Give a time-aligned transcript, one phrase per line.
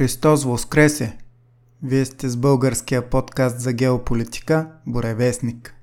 [0.00, 1.18] Христос Воскресе!
[1.82, 5.74] Вие сте с българския подкаст за геополитика Боревестник.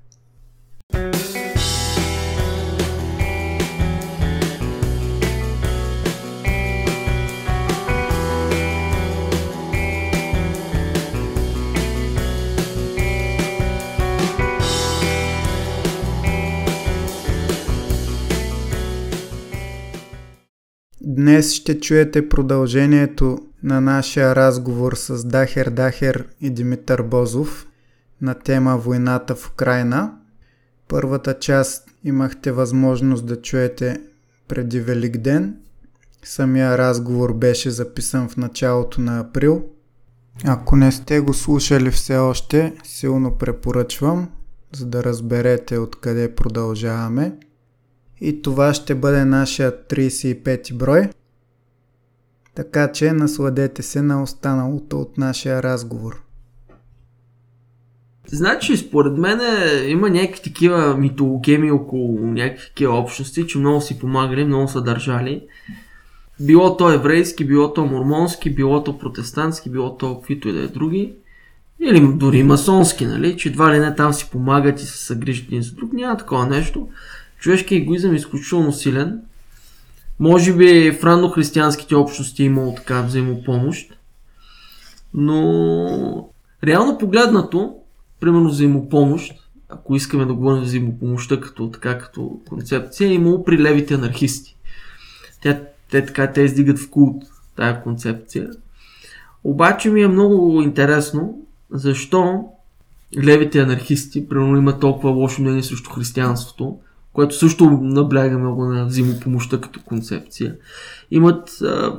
[21.00, 27.66] Днес ще чуете продължението на нашия разговор с Дахер Дахер и Димитър Бозов
[28.20, 30.12] на тема Войната в Украина.
[30.88, 34.00] Първата част имахте възможност да чуете
[34.48, 35.56] преди Велик ден.
[36.24, 39.64] Самия разговор беше записан в началото на април.
[40.44, 44.28] Ако не сте го слушали все още, силно препоръчвам,
[44.72, 47.36] за да разберете откъде продължаваме.
[48.20, 51.10] И това ще бъде нашия 35 брой.
[52.58, 56.22] Така че насладете се на останалото от нашия разговор.
[58.26, 59.40] Значи, според мен
[59.88, 65.42] има някакви такива митологеми около някакви общности, че много си помагали, много са държали.
[66.40, 70.68] Било то еврейски, било то мормонски, било то протестантски, било то каквито и да е
[70.68, 71.14] други.
[71.80, 73.36] Или дори масонски, нали?
[73.36, 75.92] Че едва ли не там си помагат и се съгрижат един за друг.
[75.92, 76.88] Няма такова нещо.
[77.38, 79.20] Човешкият егоизъм е изключително силен.
[80.20, 83.98] Може би в ранно-християнските общности е имало така взаимопомощ,
[85.14, 86.28] но
[86.64, 87.74] реално погледнато,
[88.20, 89.32] примерно взаимопомощ,
[89.68, 94.56] ако искаме да говорим за взаимопомощта като, така, като концепция, е имало при левите анархисти.
[95.42, 97.24] Те, те така те издигат в култ
[97.56, 98.50] тая концепция.
[99.44, 101.38] Обаче ми е много интересно
[101.70, 102.44] защо
[103.18, 106.78] левите анархисти, примерно, имат толкова лошо мнение срещу християнството,
[107.12, 110.54] което също набляга много на взаимопомощта като концепция.
[111.10, 111.50] Имат,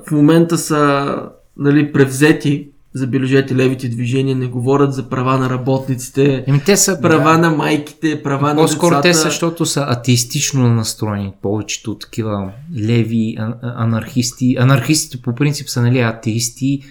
[0.07, 1.15] в момента са
[1.57, 7.31] нали, превзети забележете левите движения, не говорят за права на работниците, Еми, те са права
[7.31, 7.37] да.
[7.37, 9.09] на майките, права на По-скоро децата.
[9.09, 14.57] те са, защото са атеистично настроени, повечето такива леви анархисти.
[14.59, 16.81] Анархистите по принцип са нали, атеисти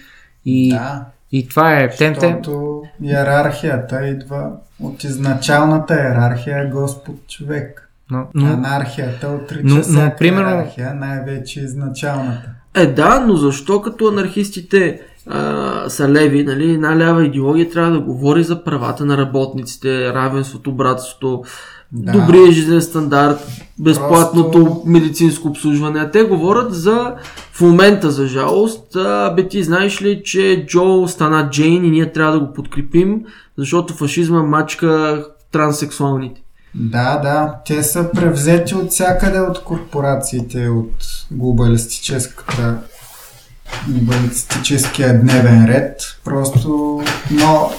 [0.45, 1.89] и, Да, и това е...
[1.97, 7.88] Защото иерархията идва от изначалната иерархия е Господ човек.
[8.11, 12.49] Но, но, Анархията отрича но- но, примерно- иерархия, най-вече изначалната.
[12.73, 17.99] Е, да, но защо като анархистите а, са леви, нали, една лява идеология трябва да
[17.99, 21.43] говори за правата на работниците, равенството, братството,
[21.91, 22.11] Да.
[22.11, 22.19] да.
[22.19, 23.47] добрия жизнен стандарт,
[23.79, 25.99] безплатното Просто- медицинско обслужване.
[25.99, 27.13] А те говорят за,
[27.53, 32.11] в момента за жалост, а, бе ти знаеш ли, че Джо стана Джейн и ние
[32.11, 33.21] трябва да го подкрепим,
[33.57, 36.41] защото фашизма мачка транссексуалните.
[36.75, 40.93] Да, да, те са превзети от всякъде от корпорациите, от
[41.31, 42.77] глобалистическата
[43.87, 46.01] глобалистическия дневен ред.
[46.23, 47.69] Просто, но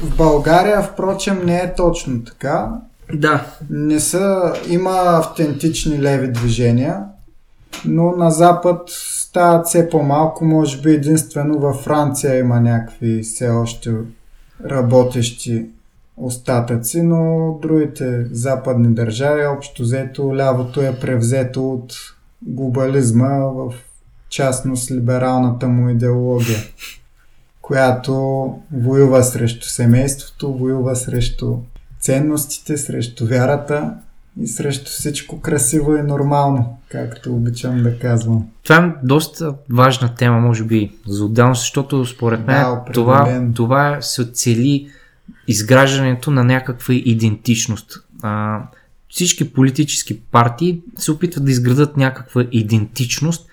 [0.00, 2.70] в България, впрочем, не е точно така.
[3.14, 7.04] Да, Не са, има автентични леви движения,
[7.84, 10.44] но на Запад стават все по-малко.
[10.44, 13.90] Може би единствено във Франция има някакви все още
[14.70, 15.66] работещи
[16.20, 21.94] остатъци, но другите западни държави, общо взето, лявото е превзето от
[22.42, 23.72] глобализма, в
[24.28, 26.58] частност либералната му идеология,
[27.62, 28.14] която
[28.72, 31.56] воюва срещу семейството, воюва срещу
[32.00, 33.94] ценностите, срещу вярата
[34.40, 38.46] и срещу всичко красиво и нормално, както обичам да казвам.
[38.64, 43.98] това е доста важна тема, може би, за отделно, защото според мен Да, това, това
[44.00, 44.88] се цели
[45.48, 48.04] изграждането на някаква идентичност.
[48.22, 48.60] А,
[49.08, 53.48] всички политически партии се опитват да изградат някаква идентичност,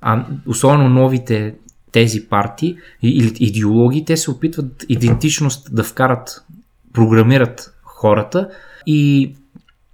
[0.00, 1.54] а особено новите
[1.92, 6.44] тези партии или идеологии, те се опитват идентичност да вкарат,
[6.92, 8.48] програмират хората
[8.86, 9.34] и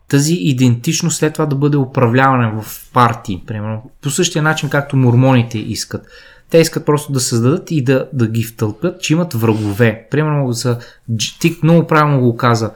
[0.08, 3.90] тази идентичност след това да бъде управлявана в партии, примерно.
[4.02, 6.06] По същия начин, както мормоните искат.
[6.50, 10.06] Те искат просто да създадат и да, да ги втълпят, че имат врагове.
[10.10, 10.78] Примерно за...
[11.10, 12.70] Дж- Ти много правилно го каза.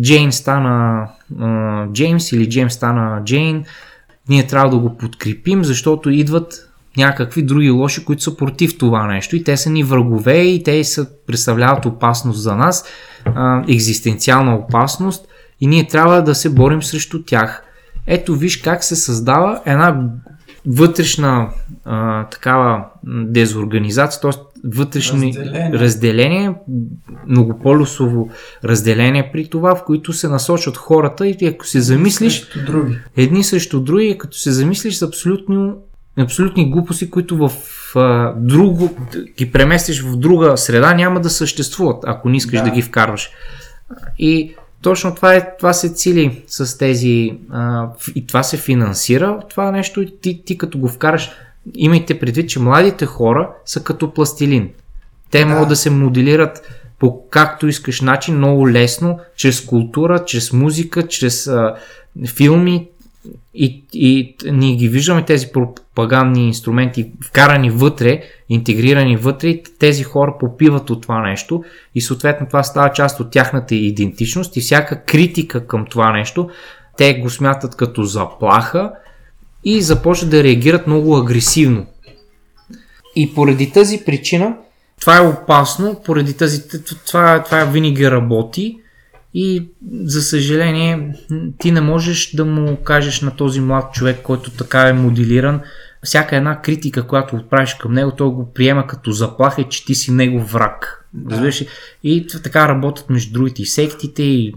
[0.00, 1.06] Джейн стана
[1.40, 3.64] а, Джеймс или Джеймс стана Джейн.
[4.28, 9.36] Ние трябва да го подкрепим, защото идват някакви други лоши, които са против това нещо
[9.36, 12.84] и те са ни врагове и те са, представляват опасност за нас,
[13.24, 15.28] а, екзистенциална опасност
[15.60, 17.62] и ние трябва да се борим срещу тях.
[18.06, 20.02] Ето виж как се създава една
[20.66, 21.48] вътрешна
[21.84, 24.30] а, такава дезорганизация, т.е.
[24.64, 25.70] вътрешни Разделение.
[25.72, 26.54] разделение,
[27.26, 28.30] многополюсово
[28.64, 32.98] разделение при това, в които се насочат хората и ако се замислиш, Срещу други.
[33.16, 35.76] едни срещу други, като се замислиш, са абсолютно
[36.18, 37.52] абсолютни глупости, които в
[37.96, 38.96] а, друго,
[39.38, 42.70] ги преместиш в друга среда, няма да съществуват, ако не искаш да, Да.
[42.70, 43.30] ги вкарваш.
[44.18, 49.70] И точно това, е, това се цели с тези а, и това се финансира, това
[49.70, 51.30] нещо и ти, ти като го вкараш,
[51.74, 54.70] имайте предвид, че младите хора са като пластилин.
[55.30, 55.46] Те Да.
[55.46, 56.62] могат да се моделират
[56.98, 61.74] по както искаш начин, много лесно, чрез култура, чрез музика, чрез а,
[62.36, 62.88] филми
[63.54, 70.34] и, и ние ги виждаме тези пропагандни инструменти вкарани вътре, интегрирани вътре и тези хора
[70.40, 71.64] попиват от това нещо
[71.94, 76.48] и съответно това става част от тяхната идентичност и всяка критика към това нещо
[76.96, 78.92] те го смятат като заплаха
[79.64, 81.86] и започват да реагират много агресивно.
[83.16, 84.56] И поради тази причина
[85.00, 86.62] това е опасно, поради тази
[87.06, 88.76] това, това винаги работи
[89.34, 91.14] и за съжаление
[91.58, 95.60] ти не можеш да му кажеш на този млад човек, който така е моделиран,
[96.02, 100.12] всяка една критика, която отправиш към него, той го приема като заплаха, че ти си
[100.12, 101.06] негов враг.
[101.30, 101.66] Разбираш ли?
[102.04, 104.54] И така работят между другите и сектите, и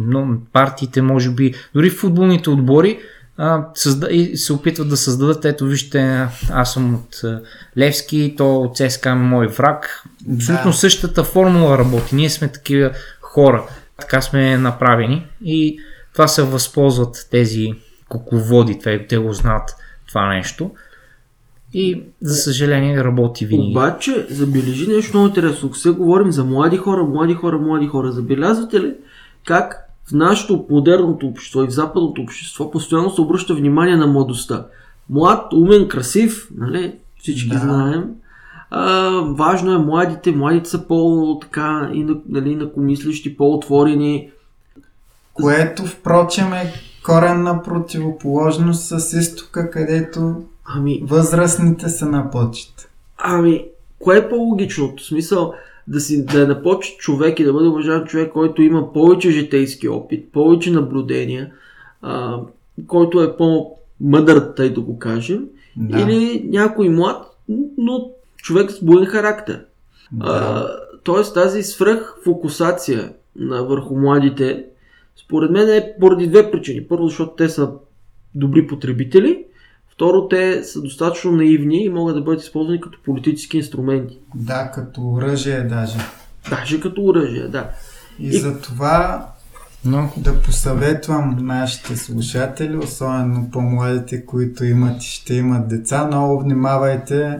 [0.53, 2.99] партиите, може би, дори футболните отбори
[3.37, 7.21] а, създа, и се опитват да създадат, ето вижте, аз съм от
[7.77, 10.03] Левски, то от ЦСКА е мой враг.
[10.35, 10.77] Абсолютно Да.
[10.77, 12.15] същата формула работи.
[12.15, 12.91] Ние сме такива
[13.21, 13.63] хора.
[13.99, 15.79] Така сме направени и
[16.13, 17.73] това се възползват тези
[18.09, 19.75] кукловоди, те, те го знаят
[20.07, 20.71] това нещо.
[21.73, 23.71] И за съжаление работи винаги.
[23.71, 25.73] Обаче, забележи нещо много интересно.
[25.73, 28.93] Сега говорим за млади хора, млади хора, млади хора, забелязвате ли
[29.45, 34.65] как в нашето модерното общество и в западното общество постоянно се обръща внимание на младостта?
[35.09, 36.95] Млад, умен, красив, нали?
[37.19, 37.57] Всички Да.
[37.57, 38.09] знаем.
[38.69, 44.29] А, важно е младите, младите са по така и на, нали, инакомислещи, по-отворени.
[45.33, 46.73] Което, впрочем, е
[47.05, 50.35] коренна противоположност с изтока, където
[50.65, 52.89] Ами, възрастните са на почет.
[53.17, 53.65] Ами,
[53.99, 55.03] кое е по-логичното?
[55.03, 55.53] В смисъл
[55.87, 59.31] да, си, да е на почет човек и да бъде уважаван човек, който има повече
[59.31, 61.51] житейски опит, повече наблюдения,
[62.01, 62.39] а,
[62.87, 65.45] който е по-мъдър, тъй да го кажем,
[65.77, 65.99] Да.
[65.99, 67.37] или някой млад,
[67.77, 69.65] но човек с буен характер.
[70.11, 70.25] Да.
[70.25, 70.67] А,
[71.03, 74.65] тоест тази свръхфокусация на върху младите,
[75.15, 76.83] според мен е поради две причини.
[76.83, 77.71] Първо, защото те са
[78.35, 79.45] добри потребители.
[79.93, 84.17] Второ, те са достатъчно наивни и могат да бъдат използвани като политически инструменти.
[84.35, 85.97] да, като оръжие даже.
[86.49, 87.69] Даже като оръжие, да.
[88.19, 89.27] И, И- за това
[89.85, 97.39] Но да посъветвам нашите слушатели, особено по-младите, които имат и ще имат деца, много внимавайте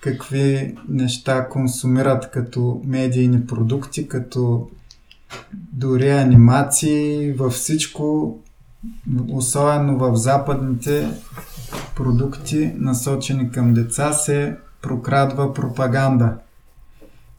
[0.00, 4.68] какви неща консумират като медийни продукти, като
[5.72, 8.38] дори анимации, във всичко,
[9.30, 11.08] особено в западните
[11.96, 16.34] продукти, насочени към деца, се прокрадва пропаганда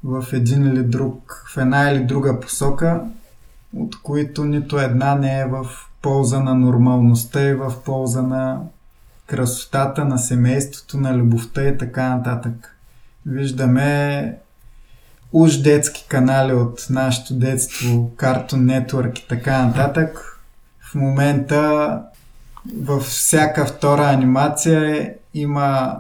[0.04, 3.02] в един или друг, в една или друга посока,
[3.78, 5.68] от които нито една не е в
[6.02, 8.62] полза на нормалността и в полза на
[9.28, 12.76] красотата на семейството, на любовта и така нататък.
[13.26, 14.36] Виждаме
[15.34, 20.40] уж детски канали от нашето детство, Cartoon Network и така нататък.
[20.92, 22.02] В момента
[22.82, 25.96] във всяка втора анимация има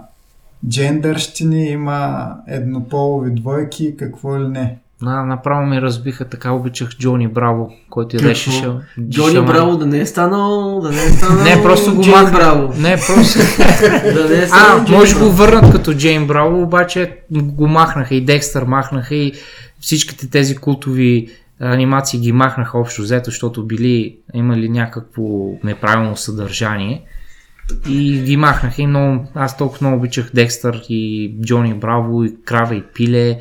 [0.69, 4.77] джендърщини, има еднополови двойки какво ли не.
[5.01, 8.51] на, направо ми разбиха, така обичах Джони Браво, който Какво?
[8.51, 8.79] шел.
[9.09, 9.47] Джони шамар.
[9.53, 12.39] Браво да не е станал, да не е станал Не, просто го Джейн махна.
[12.39, 12.73] Браво.
[12.77, 13.39] Не, просто.
[14.13, 15.29] Да не е станал а, Джейн може Браво.
[15.29, 19.33] го върнат като Джейн Браво, обаче го махнаха и Декстър махнаха и
[19.79, 25.23] всичките тези култови анимации ги махнаха общо взето, защото били имали някакво
[25.63, 27.03] неправилно съдържание.
[27.89, 32.75] И ги махнаха и много, аз толкова много обичах Декстър и Джони Браво и Крава
[32.75, 33.39] и Пиле.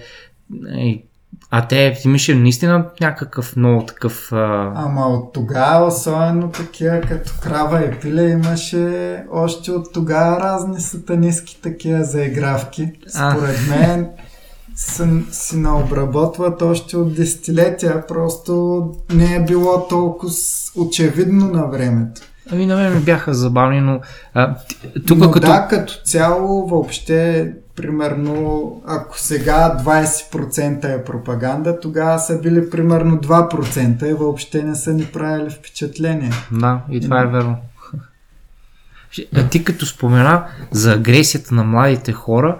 [0.74, 1.04] И,
[1.50, 4.32] а те имаше наистина някакъв много такъв...
[4.32, 4.72] А...
[4.74, 11.62] Ама от тогава, особено такива като крава и пиле, имаше още от тогава разни сатанистки
[11.62, 12.92] такива заигравки.
[13.08, 14.08] Според мен
[14.78, 18.82] са, си наобработват още от десетилетия, просто
[19.14, 20.32] не е било толкова
[20.76, 22.20] очевидно на времето.
[22.52, 24.00] Ами на мен ми бяха забавни, но
[24.34, 24.56] а,
[25.06, 25.46] тук Но като...
[25.46, 34.10] да, като цяло въобще, примерно, ако сега 20% е пропаганда, тогава са били примерно 2%
[34.10, 36.30] и въобще не са ни правили впечатление.
[36.52, 37.56] Да, и това е верно.
[39.36, 42.58] А ти като спомена за агресията на младите хора,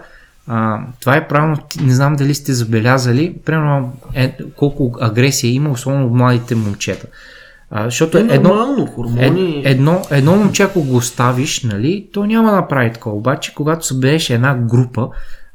[0.49, 6.07] а, това е правилно, не знам дали сте забелязали, примерно е, колко агресия има, особено
[6.07, 7.07] от младите момчета.
[7.71, 9.59] А, защото Е едно, нормално, хормони.
[9.59, 13.17] Ед, едно, едно момче, ако го оставиш, нали, то няма да направи такова.
[13.17, 15.09] Обаче, когато събереш една група,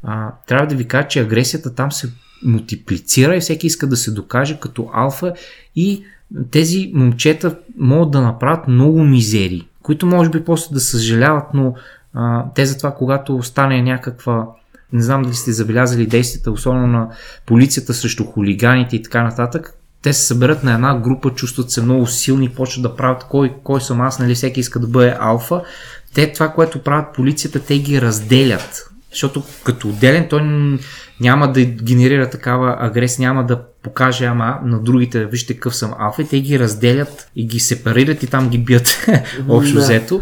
[0.04, 2.10] а, трябва да ви кажа, че агресията там се
[2.46, 5.34] мултиплицира и всеки иска да се докаже като алфа
[5.76, 6.04] и
[6.52, 11.74] тези момчета могат да направят много мизери, които може би после да съжаляват, но
[12.14, 14.48] а, те затова, когато стане някаква
[14.94, 17.10] не знам дали сте забелязали действията, особено на
[17.46, 22.08] полицията срещу хулиганите и така нататък, те се съберат на една група, чувстват се много
[22.08, 25.62] силни, почват да правят кой, кой съм аз, нали всеки иска да бъде алфа.
[26.14, 28.90] Те това, което правят полицията, те ги разделят.
[29.12, 30.42] Защото като отделен той
[31.20, 36.22] няма да генерира такава агресия, няма да покаже ама на другите, вижте какъв съм алфа
[36.22, 39.08] и те ги разделят и ги сепарират и там ги бият
[39.50, 39.80] общо Да.
[39.80, 40.22] взето.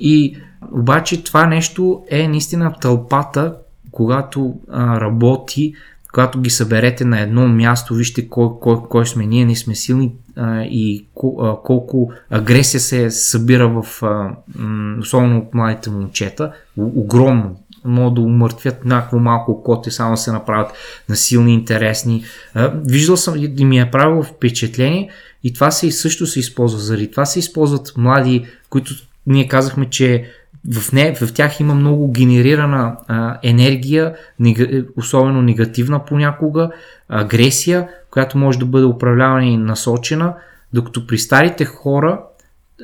[0.00, 0.36] И
[0.72, 3.54] обаче това нещо е наистина тълпата,
[3.94, 5.74] когато а, работи,
[6.12, 10.12] когато ги съберете на едно място, вижте кой, кой, кой сме ние, ние сме силни
[10.36, 11.06] а, и
[11.40, 17.56] а, колко агресия се събира в, а, м, особено от младите момчета, огромно.
[17.84, 20.72] Могат да умъртвят някакво малко коте, само се направят
[21.08, 22.24] насилни, интересни.
[22.54, 25.10] А, виждал съм и ми е правило впечатление
[25.44, 26.80] и това се и също се използва.
[26.80, 28.94] Заради това се използват млади, които
[29.26, 30.30] ние казахме, че
[30.72, 36.70] в, не, в тях има много генерирана а, енергия, нега, е, особено негативна понякога,
[37.08, 40.34] агресия, която може да бъде управлявана и насочена,
[40.72, 42.20] докато при старите хора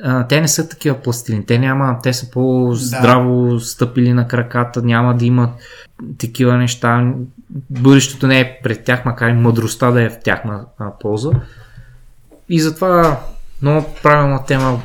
[0.03, 5.17] а, те не са такива пластилини, те няма, те са по-здраво стъпили на краката, няма
[5.17, 5.49] да имат
[6.17, 7.13] такива неща.
[7.69, 11.31] Бъдещето не е пред тях, макар и мъдростта да е в тяхна а, полза.
[12.49, 13.19] И затова
[13.61, 14.81] много правилна тема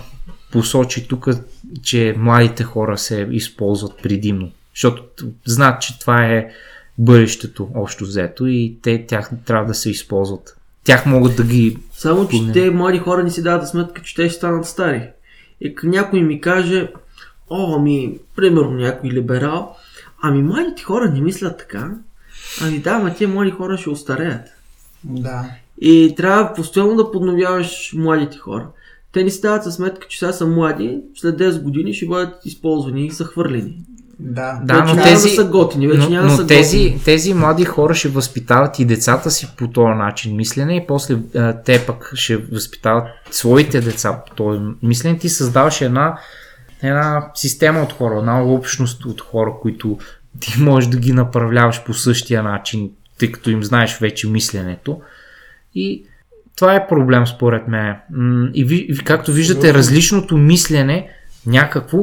[0.52, 1.28] посочи тук,
[1.82, 4.50] че младите хора се използват предимно.
[4.74, 6.50] Защото знаят, че това е
[6.98, 10.56] бъдещето общо взето и те тях трябва да се използват.
[10.84, 11.78] Тях могат да ги...
[11.92, 15.08] Само, че те млади хора не си дават сметка, че те ще станат стари.
[15.60, 16.88] И ако някой ми каже,
[17.50, 19.76] о, ами, примерно някой либерал,
[20.22, 21.90] ами младите хора не мислят така.
[22.62, 24.46] Ами да, ма тия млади хора ще остареят.
[25.04, 25.50] Да.
[25.80, 28.66] И трябва постоянно да подновяваш младите хора.
[29.16, 32.34] Те не си дават за сметка, че сега са млади, след 10 години ще бъдат
[32.44, 33.76] използвани и са хвърлени.
[34.18, 34.60] Да.
[34.64, 36.78] Да, вече но няма тези- да са готини, вече но, няма да но са тези,
[36.78, 37.02] готини.
[37.04, 41.62] тези млади хора ще възпитават и децата си по този начин мислене и после а,
[41.62, 45.18] те пък ще възпитават своите деца по този мислене.
[45.18, 46.18] Ти създаваш една,
[46.82, 49.98] една система от хора, една общност от хора, които
[50.40, 55.00] ти можеш да ги направляваш по същия начин, тъй като им знаеш вече мисленето.
[55.74, 56.04] И
[56.56, 57.96] това е проблем според мен.
[58.54, 61.08] И ви, както виждате, различното мислене
[61.46, 61.98] някакво,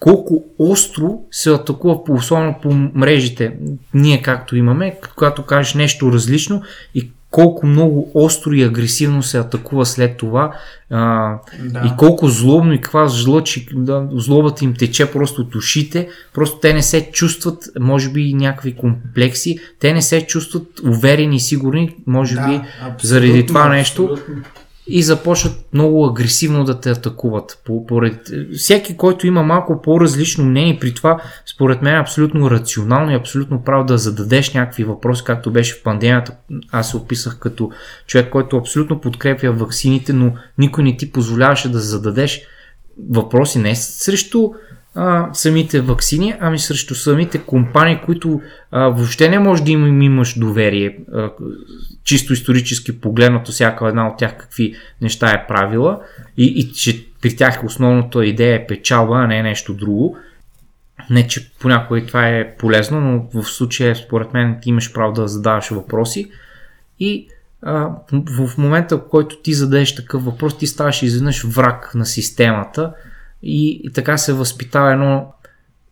[0.00, 3.56] колко остро се атакува, по, особено по мрежите,
[3.94, 6.62] ние както имаме, когато кажеш нещо различно
[6.94, 10.52] и колко много остро и агресивно се атакува след това
[10.90, 11.34] а,
[11.64, 11.82] Да.
[11.86, 16.74] и колко злобно и каква жлъч, да, злобата им тече просто от ушите, просто те
[16.74, 22.34] не се чувстват, може би някакви комплекси, те не се чувстват уверени и сигурни, може
[22.34, 24.34] Да, би абсолютно, заради това нещо абсолютно.
[24.92, 27.62] И започват много агресивно да те атакуват.
[27.64, 28.30] По- Поред...
[28.56, 31.22] Всеки, който има малко по-различно мнение, при това,
[31.54, 35.82] според мен е абсолютно рационално и абсолютно право да зададеш някакви въпроси, както беше в
[35.82, 36.32] пандемията.
[36.72, 37.70] Аз се описах като
[38.06, 42.40] човек, който абсолютно подкрепя ваксините, но никой не ти позволяваше да зададеш
[43.10, 44.50] въпроси не срещу
[45.02, 48.40] а, самите вакцини, ами срещу самите компании, които
[48.70, 50.96] а, въобще не може да им имаш доверие.
[51.14, 51.30] А,
[52.04, 56.00] чисто исторически погледнато, всяка една от тях какви неща е правила
[56.36, 60.16] и, и че при тях основната идея е печалба, а не нещо друго.
[61.10, 65.12] Не, че понякога и това е полезно, но в случая, според мен, ти имаш право
[65.12, 66.30] да задаваш въпроси
[66.98, 67.28] и
[67.62, 72.92] а, в момента, в който ти зададеш такъв въпрос, ти ставаш изведнъж враг на системата
[73.42, 75.32] и, така се възпитава едно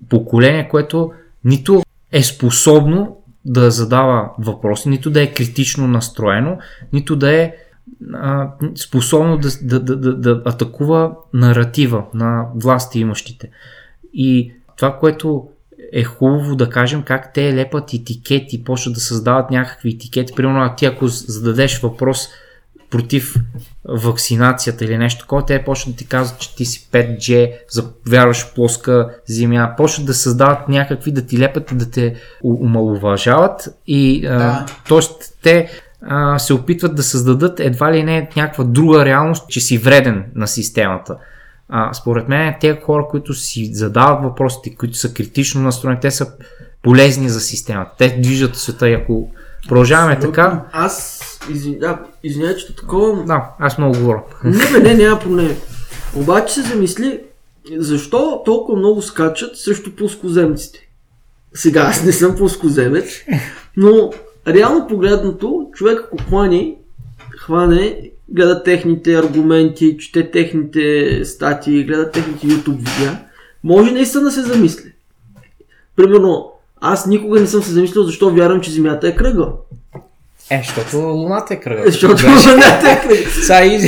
[0.08, 1.12] поколение, което
[1.44, 6.58] нито е способно да задава въпроси, нито да е критично настроено,
[6.92, 7.54] нито да е
[8.14, 13.50] а, способно да, да, да, да, да атакува наратива на власти имащите.
[14.14, 15.48] И това, което
[15.92, 20.34] е хубаво да кажем как те лепат етикети, почват да създават някакви етикети.
[20.36, 22.28] Примерно, ти ако зададеш въпрос
[22.90, 23.34] против
[23.84, 27.52] вакцинацията или нещо такова, те почват да ти казват, че ти си 5G,
[28.08, 32.14] вярваш в плоска земя, почват да създават някакви, да ти лепят да те
[32.44, 34.66] омалуважават и Да.
[34.88, 34.98] т.е.
[35.42, 35.68] те
[36.02, 40.46] а, се опитват да създадат едва ли не някаква друга реалност, че си вреден на
[40.48, 41.16] системата.
[41.68, 46.26] А, според мен тези хора, които си задават въпросите, които са критично настроени, те са
[46.82, 47.90] полезни за системата.
[47.98, 49.30] Те движат света и ако
[49.68, 50.34] продължаваме Абсолютно.
[50.42, 53.24] така, Аз Извин, да, извинявай, че такова...
[53.24, 54.22] Да, аз много говоря.
[54.44, 55.56] Не, бе, не, няма проблем.
[56.16, 57.20] Обаче се замисли,
[57.76, 60.88] защо толкова много скачат срещу плоскоземците?
[61.54, 63.04] Сега аз не съм плоскоземец,
[63.76, 64.10] но
[64.46, 66.74] реално погледнато, човек ако хване,
[67.38, 73.18] хване, гледа техните аргументи, чете техните статии, гледа техните YouTube видеа,
[73.64, 74.92] може наистина да се замисли.
[75.96, 79.52] Примерно, аз никога не съм се замислил защо вярвам, че Земята е кръгла.
[80.50, 81.84] Е, защото Луната е кръгла.
[81.86, 83.32] Защото Земята е кръгла.
[83.42, 83.78] Сега и...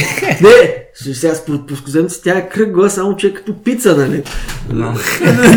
[0.40, 4.22] Не, сега според плоскоземци тя е кръгла, само че е като пица, нали?
[4.72, 4.94] Но.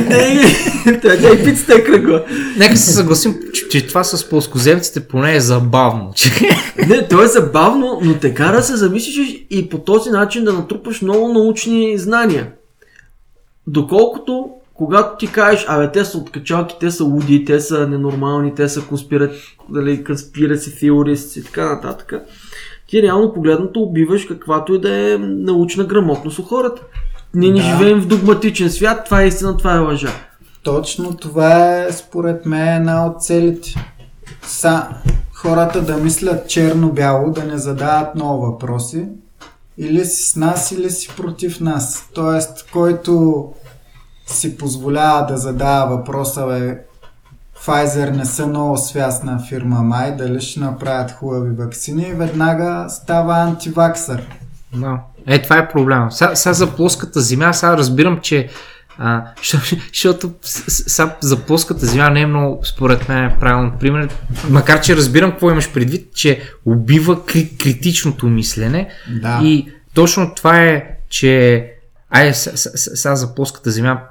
[0.10, 0.56] Не,
[1.02, 2.26] тя тя и пицата е кръгла.
[2.58, 6.12] Нека се съгласим, че, че това с плоскоземците поне е забавно.
[6.16, 6.32] Че...
[6.88, 10.54] Не, то е забавно, но те кара да се замислиш и по този начин да
[10.54, 12.48] натрупаш много научни знания.
[13.68, 14.50] Доколкото,
[14.86, 18.82] когато ти кажеш, абе, те са откачалки, те са луди, те са ненормални, те са
[18.82, 19.32] конспира...
[19.70, 22.14] дали, конспираси теористи и така нататък,
[22.88, 26.82] ти реално погледнато убиваш каквато и да е научна грамотност у хората.
[27.34, 27.66] Ние не Да.
[27.66, 30.10] живеем в догматичен свят, това е истина, това е лъжа.
[30.64, 33.76] Точно това е, според мен, една от целите.
[34.42, 34.88] Са,
[35.34, 39.06] хората да мислят черно-бяло, да не задават много въпроси.
[39.78, 42.10] Или си с нас, или си против нас.
[42.14, 43.46] Тоест, който
[44.26, 46.78] си позволява да задава въпроса, бе,
[47.66, 54.28] Pfizer не са много свясна фирма май, дали ще направят хубави вакцини, веднага става антиваксър.
[54.76, 55.00] Да.
[55.28, 56.12] Е, това е проблема.
[56.12, 58.50] Сега, сега за плоската земя, сега разбирам, че
[58.98, 59.24] а,
[59.94, 64.10] защото сега за плоската земя не е много, според мен, правилно пример.
[64.50, 68.90] Макар, че разбирам какво имаш предвид, че убива кри- критичното мислене.
[69.22, 69.40] Да.
[69.44, 71.73] И точно това е, че
[72.14, 74.02] Ай, с- с- с- сега за плоската земя,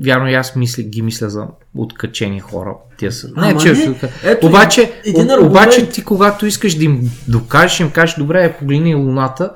[0.00, 1.44] вярно и аз мисля, ги мисля за
[1.76, 2.74] откачени хора.
[2.96, 3.28] Тия са.
[3.28, 3.94] Не, Ама че, не,
[4.24, 4.92] ето обаче,
[5.34, 9.50] о- обаче ти когато искаш да им докажеш, им кажеш, добре, погледни луната,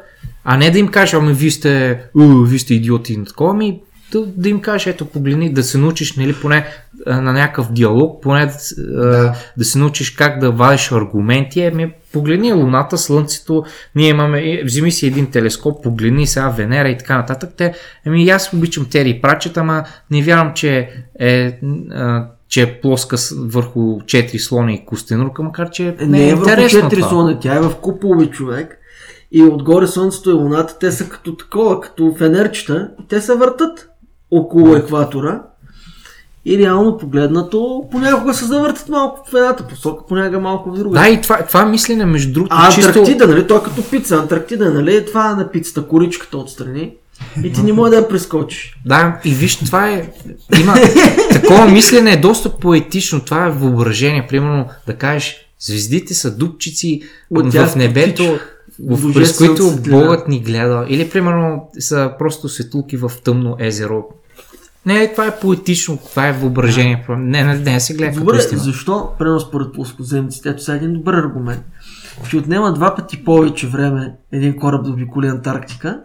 [0.45, 3.81] а не да им кажеш, ами вие сте, у, вие сте идиоти и такова, ами
[4.21, 6.67] да, да им кажеш, ето погледни, да се научиш, нали, поне
[7.07, 8.47] на някакъв диалог, поне
[8.79, 9.65] да, да.
[9.65, 15.07] се научиш как да вадиш аргументи, ами погледни Луната, Слънцето, ние имаме, е, вземи си
[15.07, 17.51] един телескоп, погледни сега Венера и така нататък.
[17.57, 17.75] Те,
[18.07, 21.59] ами и аз обичам Тери Прачет, ама не вярвам, че е,
[22.49, 26.51] че е плоска върху 4 слони и костенурка, макар че Не, не е е върху
[26.51, 27.11] интересно четири това.
[27.11, 28.79] слона, тя е в куполи човек.
[29.33, 32.91] И отгоре Слънцето и Луната, те са като такова, като фенерчета.
[33.01, 33.89] И те се въртат
[34.31, 35.43] около екватора.
[36.45, 41.01] И реално погледнато, понякога се завъртат малко в едната посока, понякога малко в друга.
[41.01, 42.89] Да, и това, това мислене, между другото, а чисто...
[42.89, 43.47] Антарктида, нали?
[43.47, 44.17] Той е като пица.
[44.17, 45.07] Антарктида, нали?
[45.07, 46.93] Това е на пицата, коричката отстрани.
[47.45, 48.77] И ти не може да я прескочиш.
[48.87, 50.13] Да, и виж, това е.
[50.61, 50.75] Има.
[51.33, 53.21] Такова мислене е доста поетично.
[53.21, 54.27] Това е въображение.
[54.27, 59.77] Примерно да кажеш, звездите са дупчици От в небето, потича в, през които.
[59.91, 60.87] Богът ни гледа.
[60.89, 64.05] Или примерно са просто светулки в тъмно езеро.
[64.87, 67.07] Не, това е поетично, това е въображение.
[67.09, 68.61] Не, не, не се гледа Добре, истина.
[68.61, 71.65] защо, примерно според плоскоземците, ето сега е един добър аргумент,
[72.31, 76.01] че отнема два пъти повече време един кораб да обиколи Антарктика,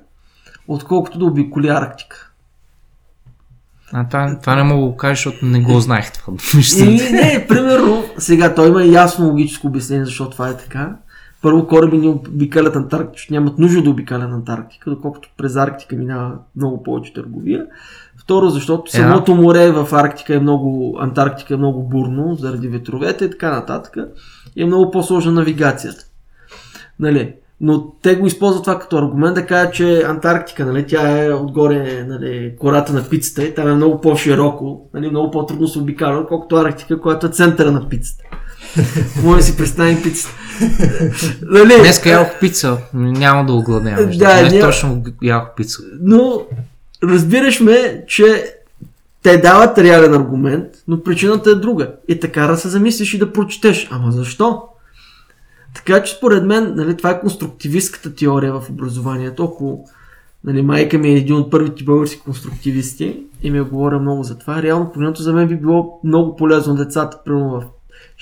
[0.67, 2.31] отколкото да обиколи Арктика.
[3.93, 6.33] А, това, това не мога да го кажа, защото не го знаех това.
[6.77, 10.95] И не, примерно, сега той има ясно логическо обяснение защо това е така.
[11.41, 16.33] Първо кораби не обикалят Антарктика, защото нямат нужда да обикалят Антарктика, доколкото през Арктика минава
[16.55, 17.65] много повече търговия.
[18.17, 23.25] Второ, защото Е, самото море в Арктика е много, Антарктика е много бурно, заради ветровете
[23.25, 23.97] и така нататък.
[24.55, 26.03] И е много по-сложна навигацията.
[26.99, 27.33] Нали?
[27.61, 32.05] Но те го използват това като аргумент да кажат, че Антарктика, нали, тя е отгоре
[32.07, 36.55] нали, кората на пицата и там е много по-широко, нали, много по-трудно се обикаля, колкото
[36.55, 38.23] Арктика, която е центъра на пицата.
[39.23, 40.35] Може да си представим пицата.
[41.41, 41.75] нали?
[41.79, 42.77] Днеска ядох пица.
[42.93, 44.05] Няма да огладнявам.
[44.05, 45.79] Да, Днес няма- точно ядох пица.
[46.01, 46.41] Но
[47.03, 48.55] разбираш ме, че
[49.23, 51.91] те дават реален аргумент, но причината е друга.
[52.07, 53.87] И така да се замислиш и да прочетеш.
[53.91, 54.63] Ама защо?
[55.75, 59.43] Така че според мен, нали, това е конструктивистката теория в образованието.
[59.43, 59.85] Ако
[60.43, 64.37] нали, майка ми е един от първите български конструктивисти и ми е говоря много за
[64.37, 67.63] това, реално погледнато за мен би било много полезно децата, примерно в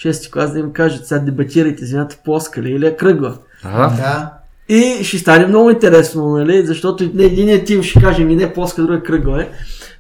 [0.06, 3.38] 6 клас да им кажат, сега дебатирайте, земята плоска ли или е кръгла.
[3.64, 4.34] Да, Да.
[4.72, 6.66] И ще стане много интересно, нали?
[6.66, 9.48] Защото не, единият тим ще каже ми не плоска, другия кръгла е.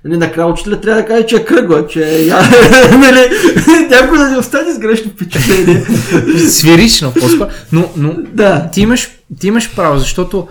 [0.05, 2.25] Нали, накрая учителя трябва да каже, че е кръгла, че е...
[2.25, 2.41] я-
[2.99, 3.29] нали,
[3.89, 5.85] някой да ни остане с грешно впечатление.
[6.49, 7.49] Свирично, по-скоро.
[7.71, 8.69] Но, но да.
[8.73, 9.09] ти имаш,
[9.39, 10.47] ти имаш право, защото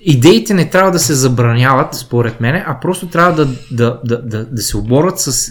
[0.00, 4.44] идеите не трябва да се забраняват, според мен, а просто трябва да, да, да, да,
[4.44, 5.50] да се оборват с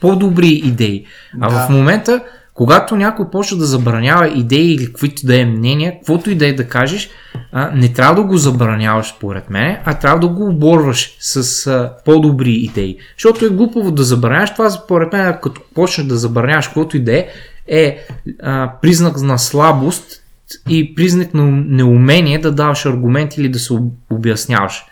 [0.00, 1.04] по-добри идеи.
[1.40, 1.66] А Да.
[1.66, 2.20] в момента,
[2.56, 6.52] Когато някой почва да забранява идеи или каквито да е мнения, каквото и да е
[6.52, 7.10] да кажеш,
[7.52, 11.92] а, не трябва да го забраняваш според мен, а трябва да го оборваш с а,
[12.04, 12.98] по-добри идеи.
[13.18, 17.16] Защото е глупаво да забраняваш това, според мен, като почнеш да забраняваш каквото и да
[17.16, 17.28] е,
[17.68, 18.06] е
[18.42, 20.22] а, признак на слабост
[20.68, 23.74] и признак на неумение да даваш аргумент или да се
[24.10, 24.84] обясняваш.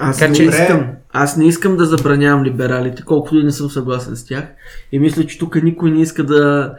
[0.00, 0.86] Аз Така не че- искам.
[1.12, 4.44] Аз не искам да забранявам либералите, колкото и не съм съгласен с тях.
[4.92, 6.74] И мисля, че тук никой не иска да,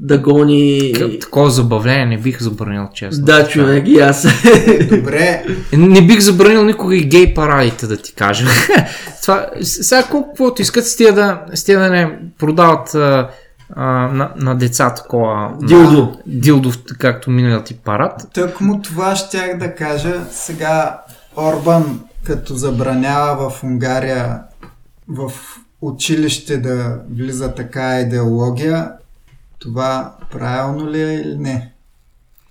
[0.00, 0.92] да гони...
[1.20, 3.24] Такова забавление не бих забранил, честно.
[3.24, 4.22] Да, човек, и аз.
[4.90, 8.46] Добре, Не бих забранил никога и гей парадите, да ти кажа.
[9.22, 13.30] Това, сега колко каквото искат, с тия да, с тия да не продават а,
[13.76, 15.52] а, на, на деца такова...
[15.62, 16.16] Дилдо.
[16.26, 18.26] Дилдо, както миналият ти парад.
[18.34, 20.14] тък му това щях да кажа.
[20.30, 21.00] Сега
[21.36, 24.40] Орбан, като забранява в Унгария
[25.08, 25.32] в
[25.80, 28.92] училище да влиза така идеология,
[29.58, 31.70] това правилно ли е или не?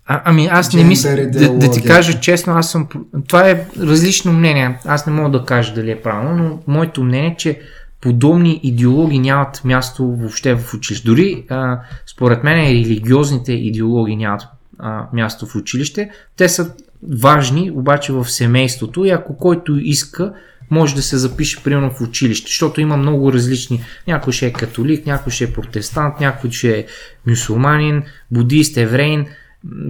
[0.06, 2.88] А, ами аз не мисля, да, да ти кажа честно, аз съм...
[3.28, 4.80] Това е различно мнение.
[4.86, 7.62] Аз не мога да кажа дали е правилно, но моето мнение е, че
[8.02, 11.08] подобни идеологии нямат място въобще в училище.
[11.08, 14.42] Дори а, според мен религиозните идеологии нямат
[14.80, 16.10] а, място в училище.
[16.38, 16.74] Те са
[17.12, 20.34] важни обаче в семейството и ако който иска
[20.72, 23.84] може да се запише примерно в училище, защото има много различни.
[24.08, 26.86] Някой ще е католик, някой ще е протестант, някой ще е
[27.28, 29.26] мюсулманин, будист, евреин.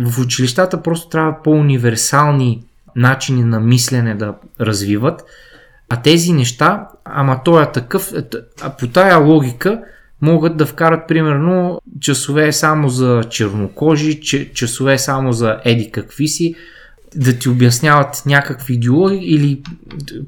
[0.06, 2.64] В училищата просто трябва по-универсални
[2.96, 5.24] начини на мислене да развиват.
[5.90, 8.24] А тези неща, ама той е такъв, е,
[8.80, 9.82] по тая логика
[10.22, 16.56] могат да вкарат примерно часове само за чернокожи, че- часове само за еди какви си,
[17.16, 19.62] да ти обясняват някакви идеологии или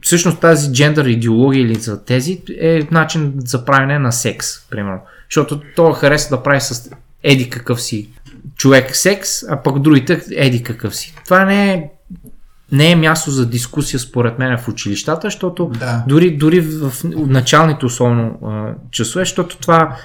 [0.02, 5.00] всъщност тази джендър идеология или за тези е начин за правене на секс, примерно.
[5.30, 6.90] Защото то харесва да прави с
[7.24, 8.10] еди какъв си
[8.58, 11.16] човек секс, а пък другите еди какъв си.
[11.26, 11.90] Това не е,
[12.72, 16.04] не е място за дискусия според мен в училищата, защото Да.
[16.08, 18.40] дори, дори в началните особено
[18.92, 19.96] часове, защото това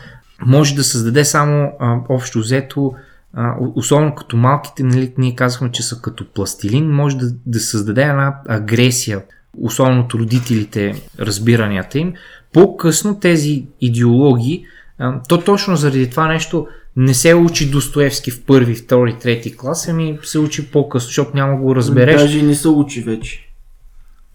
[0.46, 2.94] може да създаде само а, общо взето,
[3.34, 8.02] а, особено като малките, нали, ние казахме, че са като пластилин, може да, да създаде
[8.02, 9.22] една агресия,
[9.60, 12.12] особено от родителите, разбиранията им.
[12.52, 14.64] По-късно тези идеологии,
[14.98, 16.66] а, то точно заради това нещо
[16.96, 21.56] не се учи Достоевски в първи, втори, трети клас, ами се учи по-късно, защото няма
[21.56, 22.20] го разбереш.
[22.20, 23.46] Даже не са учи вече.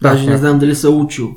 [0.02, 0.38] Да, Даже не да.
[0.38, 1.34] знам дали са учил.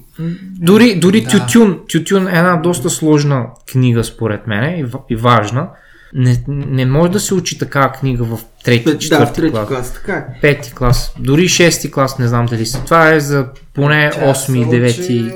[0.60, 1.30] Дори, дори Да.
[1.30, 5.70] Тютюн, Тютюн е една доста сложна книга според мен и, и важна.
[6.14, 9.52] Не, не може да се учи такава книга в трети, Пет- Да, в четвърти трети
[9.52, 9.68] клас.
[9.68, 9.94] клас.
[9.94, 10.26] Така е.
[10.42, 12.84] Пети клас, дори шести клас, не знам дали са.
[12.86, 15.00] Това е за поне Тя 8 и се 9.
[15.00, 15.32] учи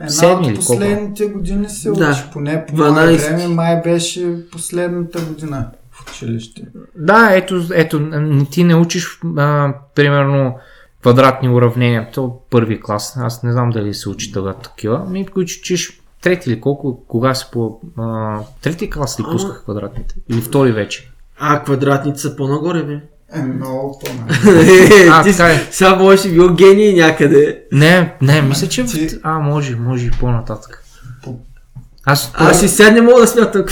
[0.00, 0.66] Една седми от или колко?
[0.72, 2.10] последните години се Да.
[2.10, 3.16] учи, поне по мое 12.
[3.28, 6.62] време май беше последната година в училище.
[6.96, 8.10] Да, ето, ето,
[8.50, 10.54] ти не учиш, а, примерно,
[11.02, 12.08] квадратни уравнения.
[12.12, 13.16] То първи клас.
[13.16, 15.04] Аз не знам дали се учи тогава такива.
[15.04, 17.80] Ми учиш трети или колко, кога се по...
[17.98, 20.14] А, трети клас ли пусках квадратните?
[20.28, 21.10] Или втори вече?
[21.38, 23.00] А, квадратните са по-нагоре, бе.
[23.34, 24.06] Е, много по
[25.10, 25.66] А, Ти така е.
[25.70, 27.62] Сега може си бил гений някъде.
[27.72, 28.84] Не, не, мисля, че...
[28.84, 30.84] ти- А, може, може и по-нататък.
[31.24, 31.36] По-
[32.04, 33.64] Аз, Аз и сега не мога да смятам.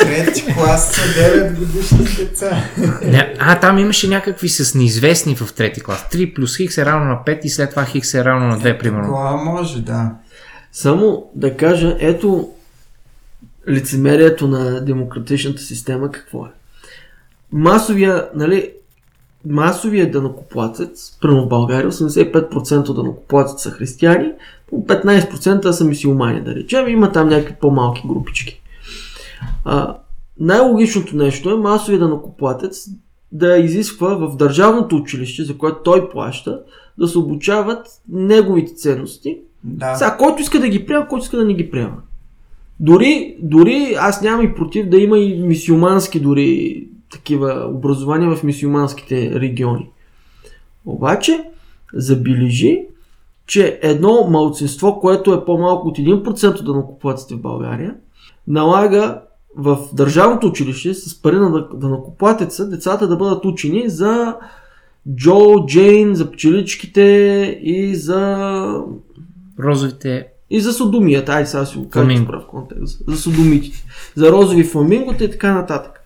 [0.00, 2.64] Трети клас са 9 годишни деца.
[3.02, 6.06] не, а, там имаше някакви с неизвестни в трети клас.
[6.12, 8.78] 3 плюс хикс е равно на 5 и след това хикс е равно на 2,
[8.78, 9.06] примерно.
[9.06, 10.10] Това може, да.
[10.74, 12.50] Само да кажа, ето
[13.68, 16.48] лицемерието на демократичната система какво е.
[17.52, 18.72] Масовия, нали,
[19.46, 24.32] масовия данокоплатец, прямо в България, 85% от данокоплатец са християни,
[24.70, 28.62] по 15% са мисиомани, да речем, има там някакви по-малки групички.
[29.64, 29.96] А,
[30.40, 32.88] най-логичното нещо е масовия данокоплатец
[33.32, 36.60] да изисква в държавното училище, за което той плаща,
[36.98, 39.94] да се обучават неговите ценности, Да.
[39.94, 41.96] сега, който иска да ги приема, който иска да не ги приема.
[42.80, 49.40] Дори, дори аз нямам и против да има и мисиомански дори такива образования в мисиоманските
[49.40, 49.90] региони.
[50.86, 51.44] Обаче,
[51.94, 52.82] забележи,
[53.46, 57.94] че едно малцинство, което е по-малко от 1% от данокоплатците в България,
[58.48, 59.20] налага
[59.56, 64.36] в държавното училище с пари на данокоплатеца децата да бъдат учени за
[65.14, 67.02] Джо, Джейн, за пчеличките
[67.62, 68.82] и за
[69.60, 70.26] Розовите...
[70.50, 73.02] и за содомията, айде сега си го кажа прав контекст.
[73.08, 73.84] За содомитите.
[74.16, 76.00] За розови фламингота и така нататък.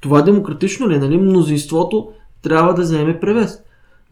[0.00, 0.98] Това демократично ли е?
[0.98, 1.16] Нали?
[1.16, 3.58] Мнозинството трябва да вземе превес.